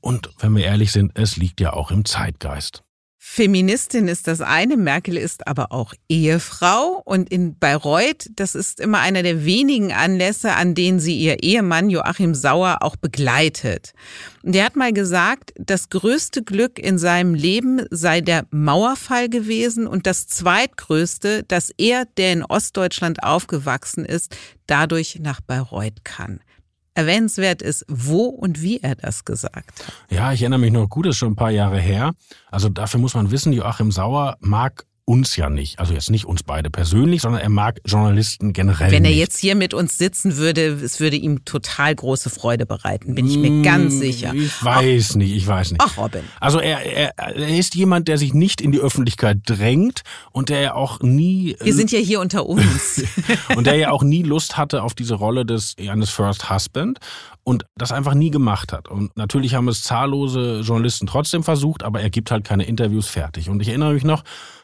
Und 0.00 0.30
wenn 0.38 0.56
wir 0.56 0.64
ehrlich 0.64 0.92
sind, 0.92 1.12
es 1.14 1.36
liegt 1.36 1.60
ja 1.60 1.72
auch 1.72 1.90
im 1.90 2.04
Zeitgeist. 2.04 2.82
Feministin 3.32 4.08
ist 4.08 4.26
das 4.26 4.40
eine, 4.40 4.76
Merkel 4.76 5.16
ist 5.16 5.46
aber 5.46 5.70
auch 5.70 5.94
Ehefrau 6.08 7.00
und 7.04 7.30
in 7.30 7.56
Bayreuth, 7.56 8.28
das 8.34 8.56
ist 8.56 8.80
immer 8.80 8.98
einer 8.98 9.22
der 9.22 9.44
wenigen 9.44 9.92
Anlässe, 9.92 10.54
an 10.54 10.74
denen 10.74 10.98
sie 10.98 11.16
ihr 11.16 11.40
Ehemann 11.40 11.90
Joachim 11.90 12.34
Sauer 12.34 12.78
auch 12.80 12.96
begleitet. 12.96 13.92
Und 14.42 14.56
der 14.56 14.64
hat 14.64 14.74
mal 14.74 14.92
gesagt, 14.92 15.52
das 15.56 15.90
größte 15.90 16.42
Glück 16.42 16.80
in 16.80 16.98
seinem 16.98 17.34
Leben 17.34 17.86
sei 17.90 18.20
der 18.20 18.46
Mauerfall 18.50 19.28
gewesen 19.28 19.86
und 19.86 20.08
das 20.08 20.26
zweitgrößte, 20.26 21.44
dass 21.44 21.70
er, 21.78 22.06
der 22.16 22.32
in 22.32 22.44
Ostdeutschland 22.44 23.22
aufgewachsen 23.22 24.04
ist, 24.04 24.36
dadurch 24.66 25.20
nach 25.20 25.40
Bayreuth 25.40 26.04
kann. 26.04 26.40
Erwähnenswert 26.94 27.62
ist, 27.62 27.84
wo 27.88 28.24
und 28.24 28.62
wie 28.62 28.78
er 28.78 28.96
das 28.96 29.24
gesagt 29.24 29.54
hat. 29.54 29.92
Ja, 30.10 30.32
ich 30.32 30.42
erinnere 30.42 30.60
mich 30.60 30.72
noch 30.72 30.88
gut, 30.88 31.06
ist 31.06 31.16
schon 31.16 31.32
ein 31.32 31.36
paar 31.36 31.50
Jahre 31.50 31.78
her. 31.78 32.12
Also 32.50 32.68
dafür 32.68 33.00
muss 33.00 33.14
man 33.14 33.30
wissen, 33.30 33.52
Joachim 33.52 33.92
Sauer 33.92 34.36
mag 34.40 34.84
uns 35.10 35.34
ja 35.34 35.50
nicht. 35.50 35.80
Also 35.80 35.92
jetzt 35.92 36.08
nicht 36.08 36.24
uns 36.24 36.44
beide 36.44 36.70
persönlich, 36.70 37.22
sondern 37.22 37.42
er 37.42 37.48
mag 37.48 37.80
Journalisten 37.84 38.52
generell. 38.52 38.92
Wenn 38.92 39.04
er 39.04 39.10
nicht. 39.10 39.18
jetzt 39.18 39.38
hier 39.38 39.56
mit 39.56 39.74
uns 39.74 39.98
sitzen 39.98 40.36
würde, 40.36 40.66
es 40.66 41.00
würde 41.00 41.16
ihm 41.16 41.44
total 41.44 41.92
große 41.96 42.30
Freude 42.30 42.64
bereiten, 42.64 43.16
bin 43.16 43.26
ich 43.26 43.36
mir 43.36 43.62
ganz 43.62 43.98
sicher. 43.98 44.32
Ich 44.32 44.64
weiß 44.64 45.16
nicht, 45.16 45.34
ich 45.34 45.44
weiß 45.44 45.72
nicht. 45.72 45.82
Ach, 45.84 45.98
Robin. 45.98 46.22
Also 46.38 46.60
er, 46.60 46.86
er, 46.86 47.18
er 47.18 47.58
ist 47.58 47.74
jemand, 47.74 48.06
der 48.06 48.18
sich 48.18 48.34
nicht 48.34 48.60
in 48.60 48.70
die 48.70 48.78
Öffentlichkeit 48.78 49.38
drängt 49.46 50.02
und 50.30 50.48
der 50.48 50.60
ja 50.60 50.74
auch 50.74 51.00
nie 51.00 51.56
Wir 51.60 51.74
sind 51.74 51.90
ja 51.90 51.98
hier 51.98 52.20
unter 52.20 52.46
uns. 52.46 53.02
und 53.56 53.66
der 53.66 53.74
ja 53.74 53.90
auch 53.90 54.04
nie 54.04 54.22
Lust 54.22 54.56
hatte 54.56 54.84
auf 54.84 54.94
diese 54.94 55.14
Rolle 55.14 55.44
des 55.44 55.74
eines 55.88 56.10
First 56.10 56.50
Husband 56.50 57.00
und 57.42 57.64
das 57.76 57.90
einfach 57.90 58.14
nie 58.14 58.30
gemacht 58.30 58.72
hat. 58.72 58.86
Und 58.86 59.16
natürlich 59.16 59.54
haben 59.54 59.66
es 59.66 59.82
zahllose 59.82 60.60
Journalisten 60.60 61.08
trotzdem 61.08 61.42
versucht, 61.42 61.82
aber 61.82 62.00
er 62.00 62.10
gibt 62.10 62.30
halt 62.30 62.44
keine 62.44 62.64
Interviews 62.64 63.08
fertig. 63.08 63.48
Und 63.48 63.60
ich 63.60 63.68
erinnere 63.68 63.92
mich 63.92 64.04
noch, 64.04 64.22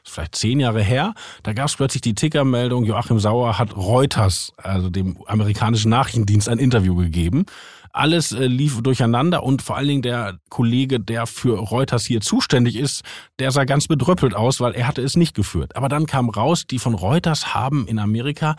vielleicht 0.09 0.35
zehn 0.35 0.61
Jahre 0.61 0.83
her, 0.83 1.14
da 1.42 1.53
gab 1.53 1.69
es 1.69 1.77
plötzlich 1.77 2.03
die 2.03 2.14
Tickermeldung, 2.14 2.85
Joachim 2.85 3.19
Sauer 3.19 3.59
hat 3.59 3.77
Reuters, 3.77 4.53
also 4.57 4.90
dem 4.90 5.19
amerikanischen 5.27 5.90
Nachrichtendienst, 5.90 6.49
ein 6.49 6.59
Interview 6.59 6.95
gegeben. 6.95 7.47
Alles 7.92 8.33
äh, 8.33 8.47
lief 8.47 8.83
durcheinander 8.83 9.42
und 9.42 9.62
vor 9.62 9.77
allen 9.77 9.88
Dingen 9.88 10.03
der 10.03 10.38
Kollege, 10.51 11.01
der 11.01 11.27
für 11.27 11.59
Reuters 11.59 12.05
hier 12.05 12.21
zuständig 12.21 12.77
ist, 12.77 13.03
der 13.38 13.51
sah 13.51 13.64
ganz 13.64 13.88
bedröppelt 13.88 14.35
aus, 14.35 14.61
weil 14.61 14.75
er 14.75 14.87
hatte 14.87 15.01
es 15.01 15.16
nicht 15.16 15.35
geführt. 15.35 15.77
Aber 15.77 15.88
dann 15.88 16.07
kam 16.07 16.29
raus, 16.29 16.66
die 16.66 16.79
von 16.79 16.95
Reuters 16.95 17.55
haben 17.55 17.88
in 17.88 17.99
Amerika 17.99 18.57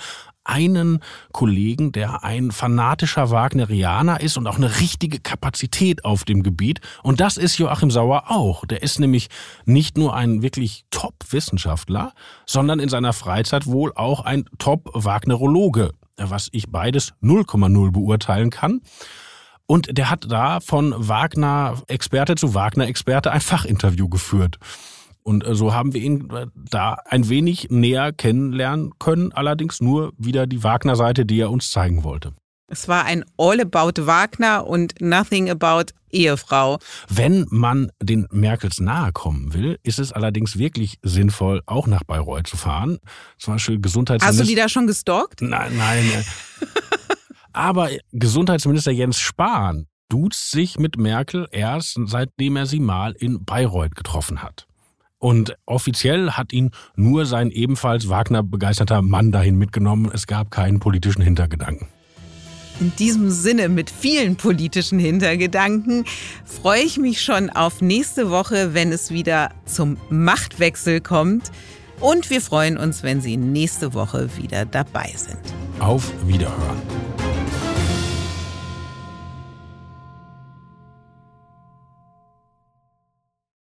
einen 0.48 1.04
Kollegen, 1.32 1.92
der 1.92 2.24
ein 2.24 2.52
fanatischer 2.52 3.30
Wagnerianer 3.32 4.22
ist 4.22 4.38
und 4.38 4.48
auch 4.48 4.58
eine 4.58 4.80
richtige 4.80 5.20
Kapazität 5.20 6.06
auf 6.06 6.24
dem 6.24 6.44
Gebiet. 6.44 6.82
Und 7.04 7.20
das 7.20 7.38
ist 7.38 7.58
Joachim 7.58 7.92
Sauer 7.92 8.26
auch. 8.32 8.66
Der 8.66 8.84
ist 8.84 9.00
nämlich 9.00 9.30
nicht 9.66 9.98
nur 9.98 10.16
ein 10.16 10.42
wirklich 10.42 10.86
Top-Wissenschaftler, 10.92 12.14
sondern 12.46 12.80
in 12.80 12.90
seiner 12.90 13.14
Freizeit 13.14 13.68
wohl 13.68 13.94
auch 13.94 14.22
ein 14.22 14.46
Top-Wagnerologe, 14.58 15.92
was 16.18 16.50
ich 16.52 16.70
beides 16.70 17.14
0,0 17.22 17.92
beurteilen 17.92 18.50
kann. 18.50 18.82
Und 19.68 19.98
der 19.98 20.10
hat 20.10 20.26
da 20.32 20.62
von 20.62 20.96
Wagner-Experte 20.98 22.36
zu 22.36 22.54
Wagner-Experte 22.54 23.32
ein 23.32 23.42
Fachinterview 23.42 24.08
geführt. 24.08 24.58
Und 25.28 25.46
äh, 25.46 25.56
so 25.56 25.74
haben 25.74 25.94
wir 25.94 26.00
ihn 26.00 26.30
äh, 26.30 26.48
da 26.56 26.96
ein 27.04 27.28
wenig 27.28 27.68
näher 27.70 28.14
kennenlernen 28.14 28.94
können, 28.98 29.34
allerdings 29.34 29.82
nur 29.82 30.14
wieder 30.18 30.48
die 30.48 30.64
Wagner-Seite, 30.64 31.26
die 31.26 31.42
er 31.42 31.52
uns 31.52 31.70
zeigen 31.70 32.06
wollte. 32.06 32.32
Es 32.70 32.88
war 32.88 33.04
ein 33.04 33.26
All 33.38 33.60
About 33.60 34.08
Wagner 34.08 34.66
und 34.66 35.02
Nothing 35.02 35.50
About 35.50 35.92
Ehefrau. 36.12 36.80
Wenn 37.10 37.46
man 37.50 37.92
den 38.02 38.26
Merkels 38.32 38.80
nahe 38.80 39.12
kommen 39.12 39.54
will, 39.54 39.78
ist 39.84 40.00
es 40.00 40.14
allerdings 40.14 40.58
wirklich 40.58 40.98
sinnvoll, 41.02 41.62
auch 41.66 41.88
nach 41.88 42.06
Bayreuth 42.06 42.48
zu 42.48 42.56
fahren. 42.56 43.00
Zum 43.38 43.56
Beispiel 43.56 43.82
Gesundheitsminister. 43.82 44.44
Hast 44.44 44.50
du 44.50 44.56
die 44.56 44.60
da 44.60 44.70
schon 44.70 44.88
gestalkt? 44.88 45.42
Nein, 45.42 45.76
nein. 45.76 46.26
Aber 47.52 47.90
Gesundheitsminister 48.14 48.92
Jens 48.92 49.20
Spahn 49.20 49.88
duzt 50.08 50.52
sich 50.52 50.80
mit 50.80 50.96
Merkel 50.96 51.50
erst, 51.52 52.00
seitdem 52.06 52.56
er 52.56 52.66
sie 52.66 52.80
mal 52.80 53.12
in 53.12 53.44
Bayreuth 53.44 53.96
getroffen 53.96 54.42
hat. 54.42 54.68
Und 55.20 55.58
offiziell 55.66 56.32
hat 56.32 56.54
ihn 56.54 56.72
nur 56.96 57.26
sein 57.26 57.50
ebenfalls 57.50 58.10
Wagner-begeisterter 58.10 59.02
Mann 59.02 59.32
dahin 59.32 59.58
mitgenommen. 59.58 60.12
Es 60.14 60.28
gab 60.28 60.52
keinen 60.52 60.80
politischen 60.80 61.22
Hintergedanken. 61.22 61.88
In 62.80 62.96
diesem 62.98 63.32
Sinne 63.32 63.70
mit 63.70 63.90
vielen 63.90 64.36
politischen 64.36 65.00
Hintergedanken 65.00 66.06
freue 66.46 66.84
ich 66.84 66.98
mich 66.98 67.22
schon 67.22 67.50
auf 67.50 67.82
nächste 67.82 68.30
Woche, 68.30 68.76
wenn 68.76 68.92
es 68.92 69.10
wieder 69.10 69.50
zum 69.66 69.98
Machtwechsel 70.10 71.02
kommt. 71.02 71.52
Und 72.00 72.30
wir 72.30 72.42
freuen 72.42 72.78
uns, 72.78 73.02
wenn 73.02 73.22
Sie 73.22 73.38
nächste 73.38 73.96
Woche 73.96 74.30
wieder 74.38 74.66
dabei 74.66 75.12
sind. 75.16 75.40
Auf 75.80 76.12
Wiederhören. 76.28 76.78